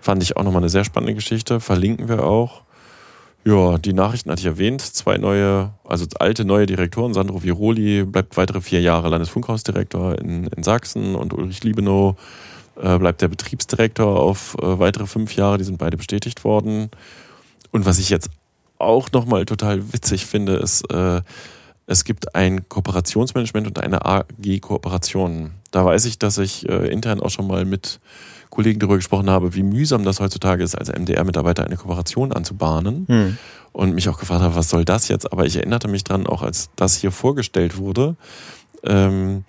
[0.00, 1.58] Fand ich auch nochmal eine sehr spannende Geschichte.
[1.60, 2.62] Verlinken wir auch.
[3.46, 4.80] Ja, die Nachrichten hatte ich erwähnt.
[4.80, 7.14] Zwei neue, also alte neue Direktoren.
[7.14, 12.16] Sandro Viroli bleibt weitere vier Jahre Landesfunkhausdirektor in, in Sachsen und Ulrich Liebenow
[12.80, 15.58] äh, bleibt der Betriebsdirektor auf äh, weitere fünf Jahre.
[15.58, 16.90] Die sind beide bestätigt worden.
[17.70, 18.30] Und was ich jetzt
[18.78, 21.22] auch nochmal total witzig finde, ist, äh,
[21.86, 25.52] es gibt ein Kooperationsmanagement und eine AG-Kooperation.
[25.70, 28.00] Da weiß ich, dass ich äh, intern auch schon mal mit
[28.50, 33.06] Kollegen darüber gesprochen habe, wie mühsam das heutzutage ist, als MDR-Mitarbeiter eine Kooperation anzubahnen.
[33.06, 33.38] Hm.
[33.72, 35.30] Und mich auch gefragt habe, was soll das jetzt?
[35.32, 38.16] Aber ich erinnerte mich dran, auch als das hier vorgestellt wurde,
[38.84, 39.44] ähm,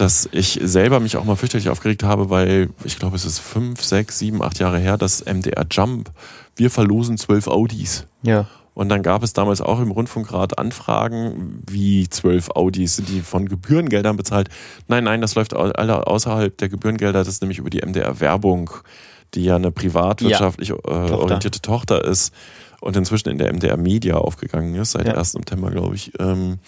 [0.00, 3.84] dass ich selber mich auch mal fürchterlich aufgeregt habe, weil ich glaube, es ist fünf,
[3.84, 6.10] sechs, sieben, acht Jahre her, dass MDR Jump,
[6.56, 8.06] wir verlosen zwölf Audis.
[8.22, 8.46] Ja.
[8.72, 13.46] Und dann gab es damals auch im Rundfunkrat Anfragen, wie zwölf Audis, sind die von
[13.46, 14.48] Gebührengeldern bezahlt?
[14.88, 18.70] Nein, nein, das läuft alle außerhalb der Gebührengelder, das ist nämlich über die MDR-Werbung,
[19.34, 20.76] die ja eine privatwirtschaftlich ja.
[20.76, 21.18] Äh, Tochter.
[21.18, 22.32] orientierte Tochter ist
[22.80, 25.14] und inzwischen in der MDR Media aufgegangen ist, seit ja.
[25.14, 25.32] 1.
[25.32, 26.58] September, glaube ich, ähm,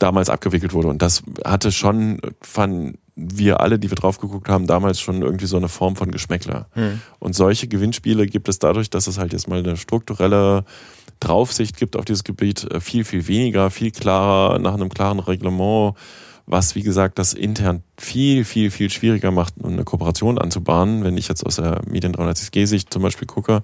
[0.00, 0.88] damals abgewickelt wurde.
[0.88, 5.46] Und das hatte schon, fanden wir alle, die wir drauf geguckt haben, damals schon irgendwie
[5.46, 6.66] so eine Form von Geschmäckler.
[6.72, 7.00] Hm.
[7.18, 10.64] Und solche Gewinnspiele gibt es dadurch, dass es halt jetzt mal eine strukturelle
[11.20, 15.94] Draufsicht gibt auf dieses Gebiet, äh, viel, viel weniger, viel klarer, nach einem klaren Reglement,
[16.46, 21.28] was, wie gesagt, das intern viel, viel, viel schwieriger macht, eine Kooperation anzubahnen, wenn ich
[21.28, 23.62] jetzt aus der Medien 360G-Sicht zum Beispiel gucke,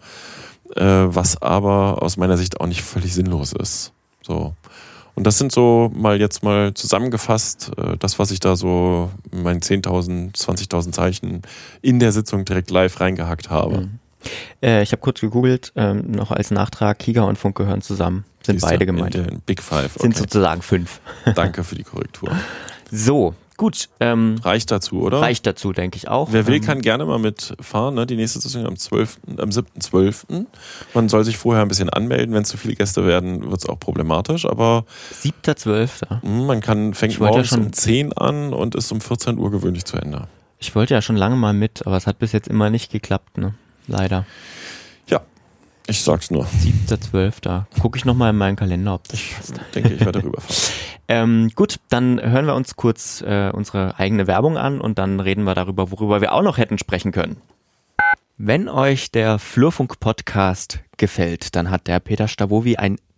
[0.77, 3.93] äh, was aber aus meiner Sicht auch nicht völlig sinnlos ist.
[4.23, 4.55] So.
[5.17, 9.43] Und das sind so mal jetzt mal zusammengefasst, äh, das, was ich da so in
[9.43, 11.43] meinen 10.000, 20.000 Zeichen
[11.83, 13.79] in der Sitzung direkt live reingehackt habe.
[13.81, 13.99] Mhm.
[14.63, 18.25] Äh, ich habe kurz gegoogelt, ähm, noch als Nachtrag, Kika und Funk gehören zusammen.
[18.45, 19.47] Sind Siehst beide in gemeint.
[19.47, 19.95] Big Five.
[19.95, 20.21] Sind Okay.
[20.21, 21.01] sozusagen fünf.
[21.35, 22.31] Danke für die Korrektur.
[22.93, 23.89] So, gut.
[24.01, 25.21] Ähm, Reicht dazu, oder?
[25.21, 26.29] reicht dazu, denke ich auch.
[26.33, 27.95] Wer will, Ähm, kann gerne mal mitfahren.
[27.95, 28.07] Ne?
[28.07, 30.47] Die nächste Sitzung am 12., am 7.12.
[30.95, 32.35] Man soll sich vorher ein bisschen anmelden.
[32.35, 34.47] Wenn zu viele Gäste werden, wird es auch problematisch.
[34.47, 34.85] Aber
[35.23, 36.23] 7.12.
[36.23, 39.51] mh, man kann, fängt ja morgens schon- um 10 an und ist um 14 Uhr
[39.51, 40.29] gewöhnlich zu Ende.
[40.59, 43.37] Ich wollte ja schon lange mal mit, aber es hat bis jetzt immer nicht geklappt,
[43.39, 43.55] ne?
[43.89, 44.25] Leider.
[45.09, 45.21] Ja,
[45.89, 46.47] ich sag's nur.
[46.47, 47.65] 7.12.
[47.81, 49.55] Gucke ich nochmal in meinen Kalender, ob das passt.
[49.75, 50.57] Denke ich werde rüberfahren.
[51.09, 55.45] Ähm, gut, dann hören wir uns kurz äh, unsere eigene Werbung an und dann reden
[55.45, 57.37] wir darüber, worüber wir auch noch hätten sprechen können.
[58.39, 62.99] Wenn euch der Flurfunk-Podcast gefällt, dann hat der Peter Stavovi ein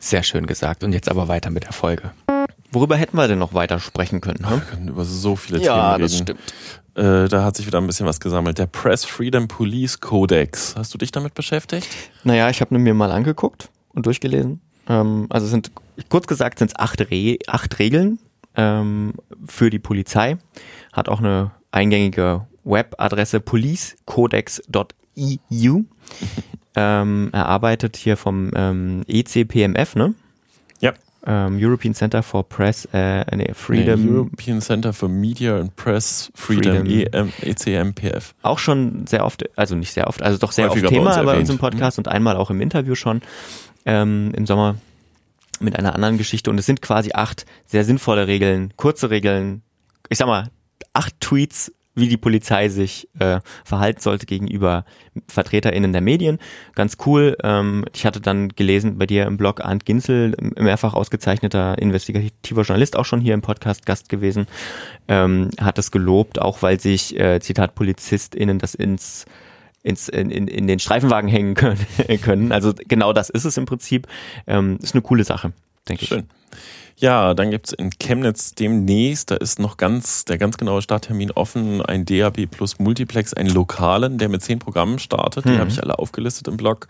[0.00, 0.82] Sehr schön gesagt.
[0.82, 2.10] Und jetzt aber weiter mit der Folge.
[2.72, 4.40] Worüber hätten wir denn noch weiter sprechen können?
[4.40, 4.62] Wir Hm?
[4.66, 6.22] können über so viele Ja, Themen das reden.
[6.24, 6.40] stimmt.
[6.94, 8.58] Äh, da hat sich wieder ein bisschen was gesammelt.
[8.58, 10.74] Der Press Freedom Police Codex.
[10.76, 11.88] Hast du dich damit beschäftigt?
[12.24, 14.60] Naja, ich habe mir mal angeguckt und durchgelesen.
[14.88, 15.70] Ähm, also es sind,
[16.08, 18.18] kurz gesagt, sind es acht, Re acht Regeln
[18.56, 19.14] ähm,
[19.46, 20.36] für die Polizei.
[20.92, 25.80] Hat auch eine eingängige Webadresse policecodex.eu.
[26.76, 30.14] ähm, erarbeitet hier vom ähm, ECPMF, ne?
[30.80, 30.92] Ja.
[31.26, 34.04] Ähm, European Center for Press äh, nee, Freedom.
[34.04, 37.32] Nee, European Center for Media and Press Freedom, E Freedom.
[37.42, 38.34] ECMPF.
[38.42, 41.16] auch schon sehr oft, also nicht sehr oft, also doch sehr Häufiger oft bei Thema
[41.16, 43.20] uns bei uns im Podcast und einmal auch im Interview schon
[43.84, 44.76] ähm, im Sommer
[45.60, 46.50] mit einer anderen Geschichte.
[46.50, 49.62] Und es sind quasi acht sehr sinnvolle Regeln, kurze Regeln,
[50.08, 50.50] ich sag mal,
[50.92, 54.84] acht Tweets, wie die Polizei sich äh, verhalten sollte gegenüber
[55.28, 56.38] VertreterInnen der Medien.
[56.74, 57.36] Ganz cool.
[57.42, 62.96] Ähm, ich hatte dann gelesen bei dir im Blog Arndt Ginzel, mehrfach ausgezeichneter investigativer Journalist,
[62.96, 64.46] auch schon hier im Podcast Gast gewesen,
[65.08, 69.26] ähm, hat es gelobt, auch weil sich, äh, Zitat, PolizistInnen das ins
[69.82, 71.78] ins, in, in, in den Streifenwagen hängen können,
[72.22, 72.52] können.
[72.52, 74.06] Also genau das ist es im Prinzip.
[74.46, 75.52] Ähm, ist eine coole Sache,
[75.88, 76.08] denke ich.
[76.08, 76.28] Schön.
[77.00, 81.80] Ja, dann gibt's in Chemnitz demnächst, da ist noch ganz der ganz genaue Starttermin offen,
[81.80, 85.46] ein DAB Plus Multiplex, einen lokalen, der mit zehn Programmen startet.
[85.46, 85.58] Die Mhm.
[85.60, 86.88] habe ich alle aufgelistet im Blog.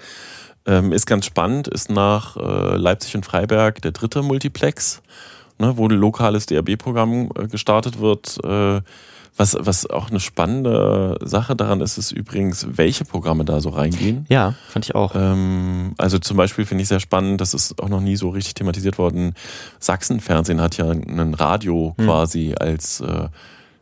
[0.67, 5.01] Ähm, ist ganz spannend, ist nach äh, Leipzig und Freiberg der dritte Multiplex,
[5.59, 8.37] ne, wo ein lokales DAB-Programm äh, gestartet wird.
[8.45, 8.81] Äh,
[9.37, 14.27] was, was auch eine spannende Sache daran ist, ist übrigens, welche Programme da so reingehen.
[14.29, 15.13] Ja, fand ich auch.
[15.15, 18.55] Ähm, also zum Beispiel finde ich sehr spannend, das ist auch noch nie so richtig
[18.55, 19.35] thematisiert worden.
[19.79, 22.05] Sachsenfernsehen hat ja ein Radio Hm.
[22.07, 23.29] quasi als, äh,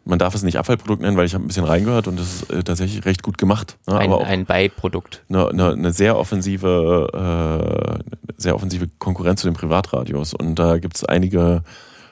[0.05, 2.51] man darf es nicht Abfallprodukt nennen, weil ich habe ein bisschen reingehört und das ist
[2.51, 3.77] äh, tatsächlich recht gut gemacht.
[3.87, 3.99] Ne?
[3.99, 5.23] ein, Aber auch ein Beiprodukt.
[5.29, 10.35] eine, eine, eine sehr offensive, äh, sehr offensive Konkurrenz zu den Privatradios.
[10.35, 11.63] Und da gibt es einige,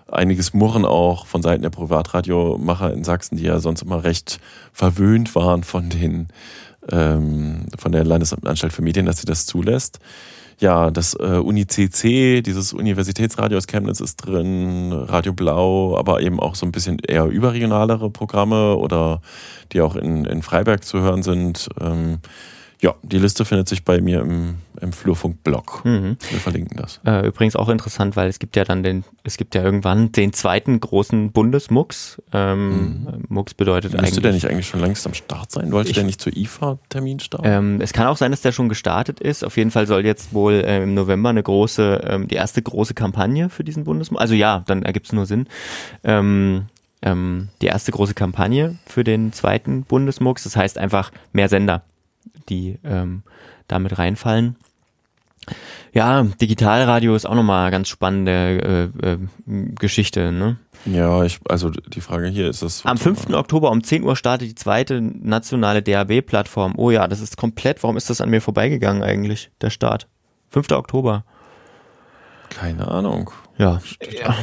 [0.08, 4.40] einiges Murren auch von Seiten der Privatradiomacher in Sachsen, die ja sonst immer recht
[4.72, 6.28] verwöhnt waren von den
[6.92, 9.98] ähm, von der Landesanstalt für Medien, dass sie das zulässt.
[10.58, 16.54] Ja, das äh, UniCC, dieses Universitätsradio aus Chemnitz ist drin, Radio Blau, aber eben auch
[16.54, 19.20] so ein bisschen eher überregionalere Programme oder
[19.72, 21.68] die auch in, in Freiberg zu hören sind.
[21.78, 22.20] Ähm,
[22.86, 25.84] ja, die Liste findet sich bei mir im, im Flurfunk-Blog.
[25.84, 26.16] Mhm.
[26.30, 27.00] Wir verlinken das.
[27.04, 30.32] Äh, übrigens auch interessant, weil es gibt ja dann den, es gibt ja irgendwann den
[30.32, 32.22] zweiten großen Bundesmux.
[32.32, 34.22] Ähm, Mux bedeutet Müsste eigentlich.
[34.22, 35.72] der nicht eigentlich schon längst am Start sein?
[35.72, 37.44] Wollte Ich- der nicht zur IFA-Termin starten?
[37.48, 39.44] Ähm, es kann auch sein, dass der schon gestartet ist.
[39.44, 42.94] Auf jeden Fall soll jetzt wohl ähm, im November eine große, ähm, die erste große
[42.94, 44.20] Kampagne für diesen Bundesmux.
[44.20, 45.48] Also ja, dann ergibt es nur Sinn.
[46.04, 46.66] Ähm,
[47.02, 50.44] ähm, die erste große Kampagne für den zweiten Bundesmux.
[50.44, 51.82] Das heißt einfach mehr Sender,
[52.48, 53.22] die ähm,
[53.68, 54.56] damit reinfallen.
[55.92, 60.32] Ja, Digitalradio ist auch nochmal eine ganz spannende äh, äh, Geschichte.
[60.32, 60.58] Ne?
[60.84, 62.84] ja, ich, also die Frage hier ist das.
[62.84, 63.30] Am 5.
[63.32, 66.74] Oktober um 10 Uhr startet die zweite nationale DAB-Plattform.
[66.76, 70.08] Oh ja, das ist komplett, warum ist das an mir vorbeigegangen eigentlich, der Start?
[70.50, 70.70] 5.
[70.72, 71.24] Oktober.
[72.50, 73.30] Keine Ahnung.
[73.58, 73.80] Ja.
[74.10, 74.34] ja.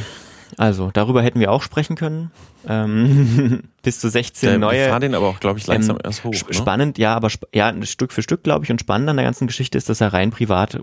[0.56, 2.30] Also, darüber hätten wir auch sprechen können.
[2.66, 4.78] Ähm, bis zu 16 Der, neue.
[4.78, 6.32] Wir fahren den aber auch, glaube ich, langsam ähm, erst hoch.
[6.32, 6.54] sp- Ne?
[6.54, 8.70] Spannend, ja, aber sp ja, Stück für Stück, glaube ich.
[8.70, 10.78] Und spannend an der ganzen Geschichte ist, dass er rein privat, äh,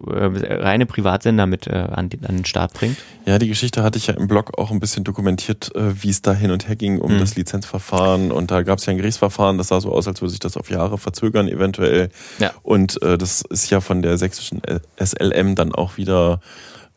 [0.62, 2.97] reine Privatsender mit äh, an, den, an den Start bringt.
[3.26, 6.22] Ja, die Geschichte hatte ich ja im Blog auch ein bisschen dokumentiert, äh, wie es
[6.22, 7.20] da hin und her ging um Hm.
[7.20, 8.32] das Lizenzverfahren.
[8.32, 10.57] Und da gab es ja ein Gerichtsverfahren, das sah so aus, als würde sich das
[10.57, 12.09] auf Jahre verzögern eventuell.
[12.38, 12.51] Ja.
[12.62, 14.62] Und äh, das ist ja von der sächsischen
[15.03, 16.41] SLM dann auch wieder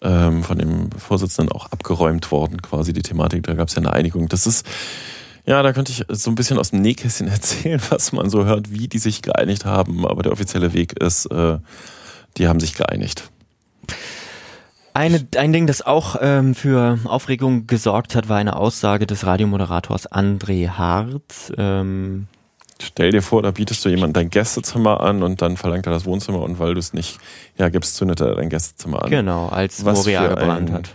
[0.04, 3.42] ähm, von dem Vorsitzenden auch abgeräumt worden, quasi die Thematik.
[3.44, 4.28] Da gab es ja eine Einigung.
[4.28, 4.66] Das ist,
[5.46, 8.70] ja, da könnte ich so ein bisschen aus dem Nähkästchen erzählen, was man so hört,
[8.70, 10.06] wie die sich geeinigt haben.
[10.06, 11.58] Aber der offizielle Weg ist, äh,
[12.36, 13.30] die haben sich geeinigt.
[14.96, 20.12] Eine, ein Ding, das auch ähm, für Aufregung gesorgt hat, war eine Aussage des Radiomoderators
[20.12, 21.52] André Hart.
[21.58, 22.28] Ähm,
[22.82, 26.04] Stell dir vor, da bietest du jemand dein Gästezimmer an und dann verlangt er das
[26.04, 27.18] Wohnzimmer und weil du es nicht
[27.56, 29.10] ja, gibst, zündet er dein Gästezimmer an.
[29.10, 30.94] genau, als Was Moria gebrannt hat.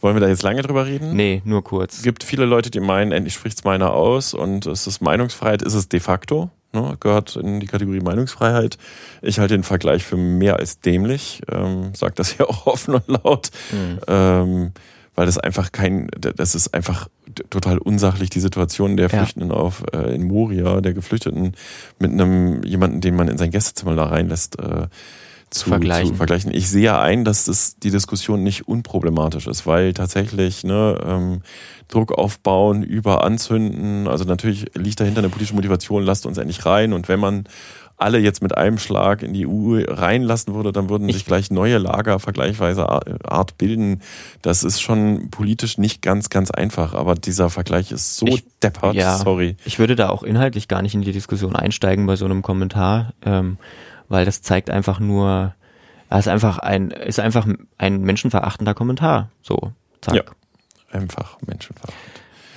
[0.00, 1.14] Wollen wir da jetzt lange drüber reden?
[1.14, 1.98] Nee, nur kurz.
[1.98, 5.74] Es gibt viele Leute, die meinen, endlich spricht's meiner aus und es ist Meinungsfreiheit, ist
[5.74, 6.96] es de facto, ne?
[6.98, 8.78] gehört in die Kategorie Meinungsfreiheit.
[9.22, 13.06] Ich halte den Vergleich für mehr als dämlich, ähm, sag das ja auch offen und
[13.06, 14.00] laut, Mhm.
[14.08, 14.72] ähm,
[15.14, 17.08] weil das einfach kein, das ist einfach
[17.50, 19.18] total unsachlich, die Situation der Ja.
[19.18, 21.54] Flüchtenden auf äh, in Moria, der Geflüchteten
[21.98, 24.86] mit einem jemanden, den man in sein Gästezimmer da reinlässt, äh,
[25.50, 26.08] zu Vergleichen.
[26.12, 26.54] Zu vergleichen.
[26.54, 31.42] Ich sehe ja ein, dass das die Diskussion nicht unproblematisch ist, weil tatsächlich ne, ähm,
[31.88, 36.94] Druck aufbauen, über anzünden, also natürlich liegt dahinter eine politische Motivation, lasst uns endlich rein
[36.94, 37.44] und wenn man
[38.02, 41.50] alle jetzt mit einem Schlag in die EU reinlassen würde, dann würden Ich- sich gleich
[41.50, 44.02] neue Lager vergleichweise Art bilden.
[44.42, 48.94] Das ist schon politisch nicht ganz, ganz einfach, aber dieser Vergleich ist so Ich- deppert,
[48.94, 49.16] ja.
[49.18, 49.56] sorry.
[49.64, 53.12] Ich würde da auch inhaltlich gar nicht in die Diskussion einsteigen bei so einem Kommentar,
[53.24, 53.56] ähm,
[54.08, 55.54] weil das zeigt einfach nur,
[56.10, 57.46] es ist einfach ein, ist einfach
[57.78, 59.30] ein menschenverachtender Kommentar.
[59.42, 59.72] So,
[60.02, 60.14] zack.
[60.14, 60.22] Ja.
[60.90, 61.94] Einfach Menschenveracht.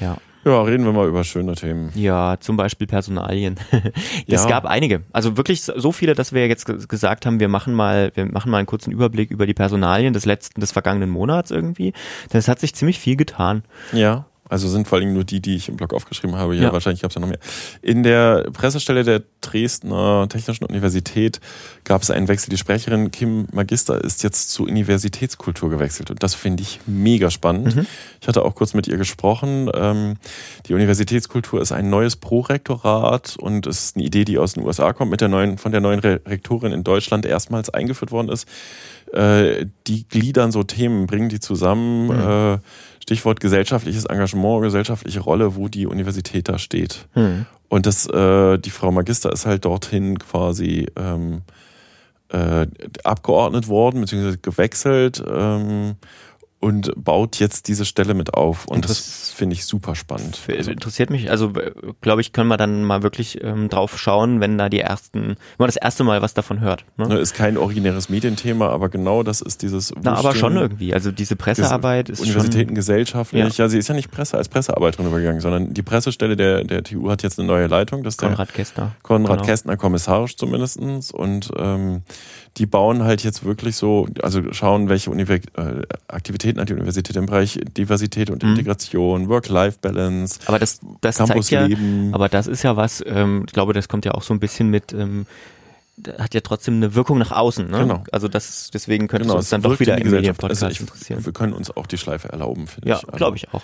[0.01, 0.17] ja.
[0.45, 1.89] Ja, reden wir mal über schöne Themen.
[1.95, 3.55] Ja, zum Beispiel Personalien.
[4.27, 4.47] es Ja.
[4.49, 5.01] gab einige.
[5.11, 8.51] Also wirklich so viele, dass wir jetzt ge- gesagt haben, wir machen mal, wir machen
[8.51, 11.93] mal einen kurzen Überblick über die Personalien des letzten, des vergangenen Monats irgendwie.
[12.31, 13.63] Denn es hat sich ziemlich viel getan.
[13.91, 16.55] Ja, also sind vor allem nur die, die ich im Blog aufgeschrieben habe.
[16.55, 16.73] Ja, Ja.
[16.73, 17.39] wahrscheinlich gab es ja noch mehr.
[17.81, 21.39] In der Pressestelle der Dresdner Technischen Universität
[21.83, 22.49] gab es einen Wechsel.
[22.49, 27.75] Die Sprecherin Kim Magister ist jetzt zur Universitätskultur gewechselt und das finde ich mega spannend.
[27.75, 27.87] Mhm.
[28.21, 29.69] Ich hatte auch kurz mit ihr gesprochen.
[29.73, 30.15] Ähm,
[30.67, 34.93] die Universitätskultur ist ein neues Prorektorat und es ist eine Idee, die aus den USA
[34.93, 38.47] kommt, mit der neuen, von der neuen Re Rektorin in Deutschland erstmals eingeführt worden ist.
[39.13, 42.09] Äh, die gliedern so Themen, bringen die zusammen.
[42.09, 42.59] Äh,
[43.05, 47.07] Stichwort gesellschaftliches Engagement, gesellschaftliche Rolle, wo die Universität da steht.
[47.13, 47.45] Hm.
[47.69, 51.43] Und das, äh, die Frau Magister ist halt dorthin quasi ähm,
[52.29, 52.65] äh,
[53.03, 55.97] abgeordnet worden, beziehungsweise gewechselt ähm,
[56.65, 58.65] und baut jetzt diese Stelle mit auf.
[58.65, 60.39] Und das finde ich super spannend.
[60.47, 61.53] F- Interessiert mich, also
[62.01, 65.35] glaube ich, können wir dann mal wirklich ähm, drauf schauen, wenn da die ersten, wenn
[65.59, 66.85] man das erste Mal was davon hört.
[66.97, 67.07] Ne?
[67.07, 69.93] Ne, ist kein originäres Medienthema, aber genau das ist dieses.
[70.01, 70.93] Na, aber schon irgendwie.
[70.93, 72.75] Also diese Pressearbeit ist Universitäten schon.
[72.75, 73.57] gesellschaftlich.
[73.57, 73.69] Ja.
[73.69, 77.21] sie ist ja nicht Presse als Pressearbeiterin übergegangen, sondern die Pressestelle der, der TU hat
[77.23, 78.03] jetzt eine neue Leitung.
[78.03, 78.93] Das Konrad Kästner.
[79.03, 79.45] Konrad Genau.
[79.45, 82.01] Kästner kommissarisch zumindestens Und ähm,
[82.57, 87.15] die bauen halt jetzt wirklich so, also schauen, welche Univers äh, Aktivitäten hat die Universität
[87.17, 88.51] im Bereich Diversität und Mhm.
[88.51, 92.13] Integration, Work-Life-Balance, Aber das, das zeigt ja, Campusleben.
[92.13, 94.69] aber das ist ja was, ähm, ich glaube, das kommt ja auch so ein bisschen
[94.69, 95.25] mit, ähm,
[96.19, 97.69] hat ja trotzdem eine Wirkung nach außen.
[97.69, 97.79] Ne?
[97.79, 98.03] Genau.
[98.11, 100.43] Also das, deswegen könnte Genau, es uns dann doch wieder in die Gesellschaft.
[100.43, 101.25] Also ich- interessieren.
[101.25, 103.05] Wir können uns auch die Schleife erlauben, finde Ja, ich.
[103.05, 103.61] Also, glaube ich auch.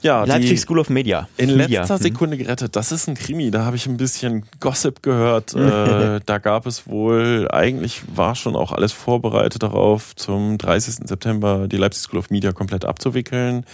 [0.00, 1.28] Ja, Leipzig School of Media.
[1.36, 1.80] In Media.
[1.80, 2.02] letzter Mhm.
[2.02, 2.76] Sekunde gerettet.
[2.76, 3.50] Das ist ein Krimi.
[3.50, 5.54] Da habe ich ein bisschen Gossip gehört.
[5.54, 11.08] äh, da gab es wohl, eigentlich war schon auch alles vorbereitet darauf, zum 30.
[11.08, 13.64] September die Leipzig School of Media komplett abzuwickeln.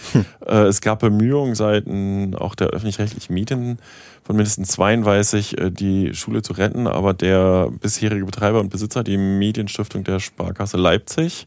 [0.45, 3.79] Äh, es gab Bemühungen seitens auch der öffentlich-rechtlichen Medien
[4.23, 6.87] von mindestens zweien, weiß ich, äh, die Schule zu retten.
[6.87, 11.45] Aber der bisherige Betreiber und Besitzer, die Medienstiftung der Sparkasse Leipzig,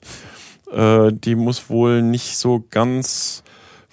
[0.73, 3.43] äh, die muss wohl nicht so ganz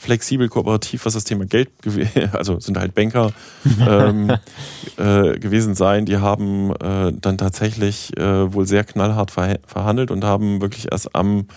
[0.06, 1.70] flexibel kooperativ, was das Thema Geld,
[2.32, 3.34] also sind halt Banker
[3.80, 4.30] ähm,
[4.98, 6.06] äh, gewesen sein.
[6.06, 11.16] Die haben äh, dann tatsächlich äh, wohl sehr knallhart verha- verhandelt und haben wirklich erst
[11.16, 11.48] am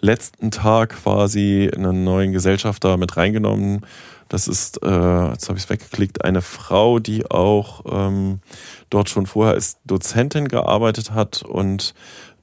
[0.00, 3.84] letzten Tag quasi einen neuen Gesellschafter mit reingenommen.
[4.30, 8.40] Das ist, äh, jetzt habe ich es weggeklickt, eine Frau, die auch ähm,
[8.88, 11.94] dort schon vorher als Dozentin gearbeitet hat und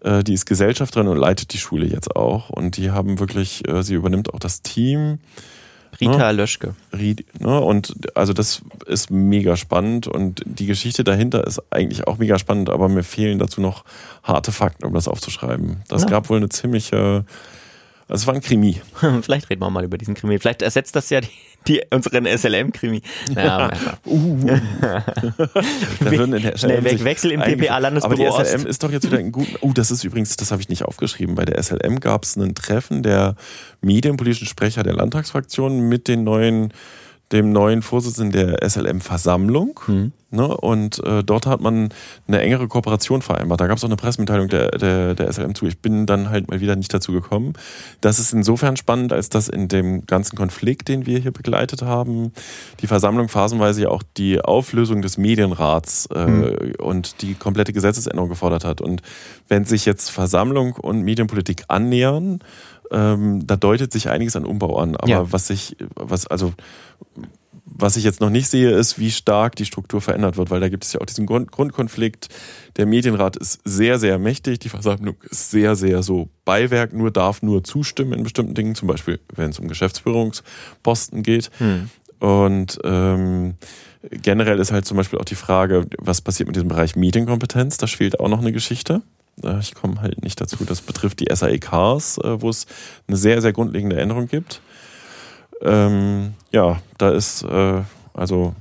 [0.01, 2.49] äh, die ist Gesellschafterin und leitet die Schule jetzt auch.
[2.49, 5.19] Und die haben wirklich, äh, sie übernimmt auch das Team.
[5.99, 6.75] Rita ja, Löschke.
[7.39, 12.37] Ne, und also das ist mega spannend und die Geschichte dahinter ist eigentlich auch mega
[12.37, 13.83] spannend, aber mir fehlen dazu noch
[14.21, 15.77] harte Fakten, um das aufzuschreiben.
[15.87, 16.09] Das ja.
[16.09, 17.25] gab wohl eine ziemliche
[18.09, 18.81] also es war ein Krimi.
[19.21, 20.39] Vielleicht reden wir mal über diesen Krimi.
[20.39, 21.29] Vielleicht ersetzt das ja die,
[21.67, 23.01] die unseren SLM-Krimi.
[23.35, 23.71] Ja,
[24.05, 24.45] uh.
[24.81, 29.05] da würden in der Schnell weg, Wechsel im DPA-Landesbüro Aber die SLM ist doch jetzt
[29.05, 29.57] wieder ein guter...
[29.61, 31.35] Oh, das ist übrigens, das habe ich nicht aufgeschrieben.
[31.35, 33.35] Bei der SLM gab es ein Treffen der
[33.81, 36.73] medienpolitischen Sprecher der Landtagsfraktion mit den neuen
[37.31, 39.79] dem neuen Vorsitzenden der SLM-Versammlung.
[39.87, 40.11] Mhm.
[40.29, 41.87] Ne, und äh, dort hat man
[42.27, 43.61] eine engere Kooperation vereinbart.
[43.61, 45.67] Da gab es auch eine Pressemitteilung der, der, der SLM zu.
[45.67, 47.53] Ich bin dann halt mal wieder nicht dazu gekommen.
[48.01, 52.33] Das ist insofern spannend, als dass in dem ganzen Konflikt, den wir hier begleitet haben,
[52.81, 56.73] die Versammlung phasenweise ja auch die Auflösung des Medienrats äh, mhm.
[56.79, 58.81] und die komplette Gesetzesänderung gefordert hat.
[58.81, 59.03] Und
[59.47, 62.39] wenn sich jetzt Versammlung und Medienpolitik annähern,
[62.91, 64.95] ähm, da deutet sich einiges an Umbau an.
[64.95, 65.31] Aber ja.
[65.31, 66.53] was ich, was, also,
[67.65, 70.69] was ich jetzt noch nicht sehe, ist, wie stark die Struktur verändert wird, weil da
[70.69, 72.29] gibt es ja auch diesen Grund Grundkonflikt.
[72.77, 77.41] Der Medienrat ist sehr, sehr mächtig, die Versammlung ist sehr, sehr so Beiwerk, nur darf
[77.41, 81.51] nur zustimmen in bestimmten Dingen, zum Beispiel wenn es um Geschäftsführungsposten geht.
[81.59, 81.89] Hm.
[82.19, 83.55] Und ähm,
[84.09, 87.77] generell ist halt zum Beispiel auch die Frage, was passiert mit diesem Bereich Medienkompetenz?
[87.77, 89.03] Da fehlt auch noch eine Geschichte.
[89.59, 90.57] Ich komme halt nicht dazu.
[90.65, 92.65] Das betrifft die SAEKs, äh, wo es
[93.07, 94.61] eine sehr, sehr grundlegende Änderung gibt.
[95.61, 97.81] Ähm, ja, da ist, äh,
[98.13, 98.55] also,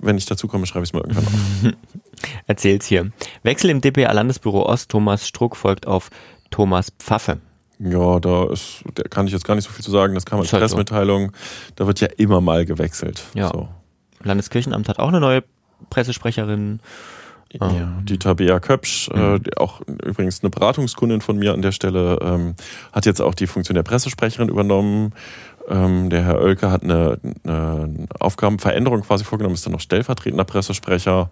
[0.00, 1.72] wenn ich dazu komme, schreibe ich es mal irgendwann auf.
[2.46, 3.10] Erzähl's hier.
[3.42, 4.90] Wechsel im DPA-Landesbüro Ost.
[4.90, 6.10] Thomas Struck folgt auf
[6.50, 7.38] Thomas Pfaffe.
[7.78, 10.14] Ja, da ist, da kann ich jetzt gar nicht so viel zu sagen.
[10.14, 11.32] Das kam als halt Pressemitteilung.
[11.32, 11.72] So.
[11.76, 13.24] Da wird ja immer mal gewechselt.
[13.34, 13.48] Ja.
[13.48, 13.68] So.
[14.22, 15.42] Landeskirchenamt hat auch eine neue
[15.90, 16.80] Pressesprecherin.
[17.52, 18.04] Ja, ähm.
[18.04, 19.42] die Tabea Köpsch, äh, mhm.
[19.44, 22.54] äh, auch übrigens eine Beratungskundin von mir an der Stelle, ähm,
[22.92, 25.12] hat jetzt auch die Funktion der Pressesprecherin übernommen.
[25.68, 31.30] Ähm, der Herr Oelke hat eine, eine Aufgabenveränderung quasi vorgenommen, ist dann noch stellvertretender Pressesprecher.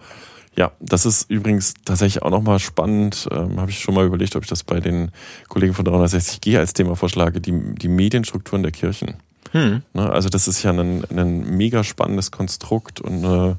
[0.56, 3.28] Ja, das ist übrigens tatsächlich auch nochmal spannend.
[3.30, 5.10] Ähm, Habe ich schon mal überlegt, ob ich das bei den
[5.48, 9.14] Kollegen von 360G als Thema vorschlage, die, die Medienstrukturen der Kirchen.
[9.52, 9.82] Hm.
[9.94, 13.58] Ne, also das ist ja ein, ein mega spannendes Konstrukt und eine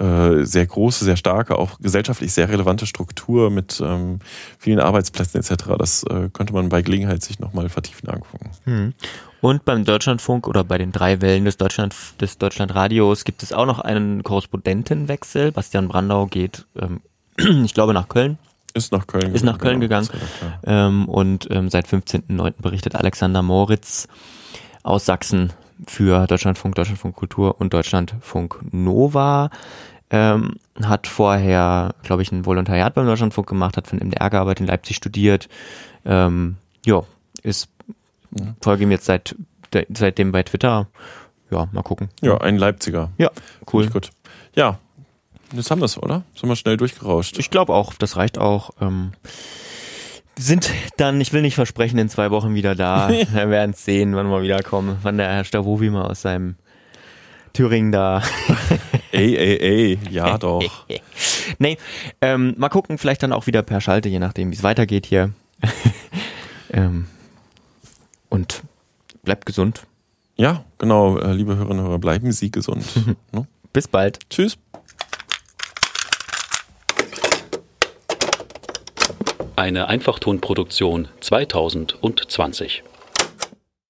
[0.00, 4.20] äh, sehr große, sehr starke, auch gesellschaftlich sehr relevante Struktur mit ähm,
[4.58, 5.64] vielen Arbeitsplätzen etc.
[5.78, 8.50] Das äh, könnte man bei Gelegenheit sich nochmal vertiefend angucken.
[8.64, 8.94] Hm.
[9.42, 13.66] Und beim Deutschlandfunk oder bei den drei Wellen des, Deutschland, des Deutschlandradios gibt es auch
[13.66, 15.52] noch einen Korrespondentenwechsel.
[15.52, 17.00] Bastian Brandau geht, ähm,
[17.64, 18.38] ich glaube, nach Köln.
[18.72, 20.08] Ist nach Köln Ist nach Köln genau, gegangen.
[20.64, 22.54] Ähm, und ähm, seit 15.09.
[22.62, 24.08] berichtet Alexander Moritz
[24.82, 25.52] aus Sachsen
[25.86, 29.50] für Deutschlandfunk, Deutschlandfunk Kultur und Deutschlandfunk Nova.
[30.10, 34.66] Ähm, hat vorher, glaube ich, ein Volontariat beim Deutschlandfunk gemacht, hat von MDR gearbeitet, in
[34.66, 35.48] Leipzig studiert.
[36.04, 37.04] Ähm, ja,
[37.42, 37.68] ist,
[38.36, 38.54] ja.
[38.60, 39.36] folge ihm jetzt seit,
[39.88, 40.88] seitdem bei Twitter.
[41.50, 42.08] Ja, mal gucken.
[42.22, 43.10] Ja, ein Leipziger.
[43.18, 43.30] Ja,
[43.72, 43.88] cool.
[43.88, 44.10] Gut.
[44.54, 44.78] Ja,
[45.52, 46.22] jetzt haben wir es, oder?
[46.34, 47.38] Sind wir schnell durchgerauscht?
[47.38, 48.70] Ich glaube auch, das reicht auch.
[48.80, 49.12] Ähm,
[50.36, 53.08] sind dann, ich will nicht versprechen, in zwei Wochen wieder da.
[53.32, 56.56] wir werden sehen, wann wir wiederkommen, wann der Herr Stavovi mal aus seinem
[57.52, 58.22] Thüringen da.
[59.12, 60.62] Ey, ey, ey, ja doch.
[61.58, 61.78] nee,
[62.20, 65.32] ähm, mal gucken, vielleicht dann auch wieder per Schalte, je nachdem, wie es weitergeht hier.
[66.72, 67.06] ähm,
[68.28, 68.62] und
[69.22, 69.86] bleibt gesund.
[70.36, 72.84] Ja, genau, äh, liebe Hörerinnen und Hörer, bleiben Sie gesund.
[73.32, 73.46] ne?
[73.72, 74.18] Bis bald.
[74.30, 74.56] Tschüss.
[79.56, 82.82] Eine Einfachtonproduktion 2020.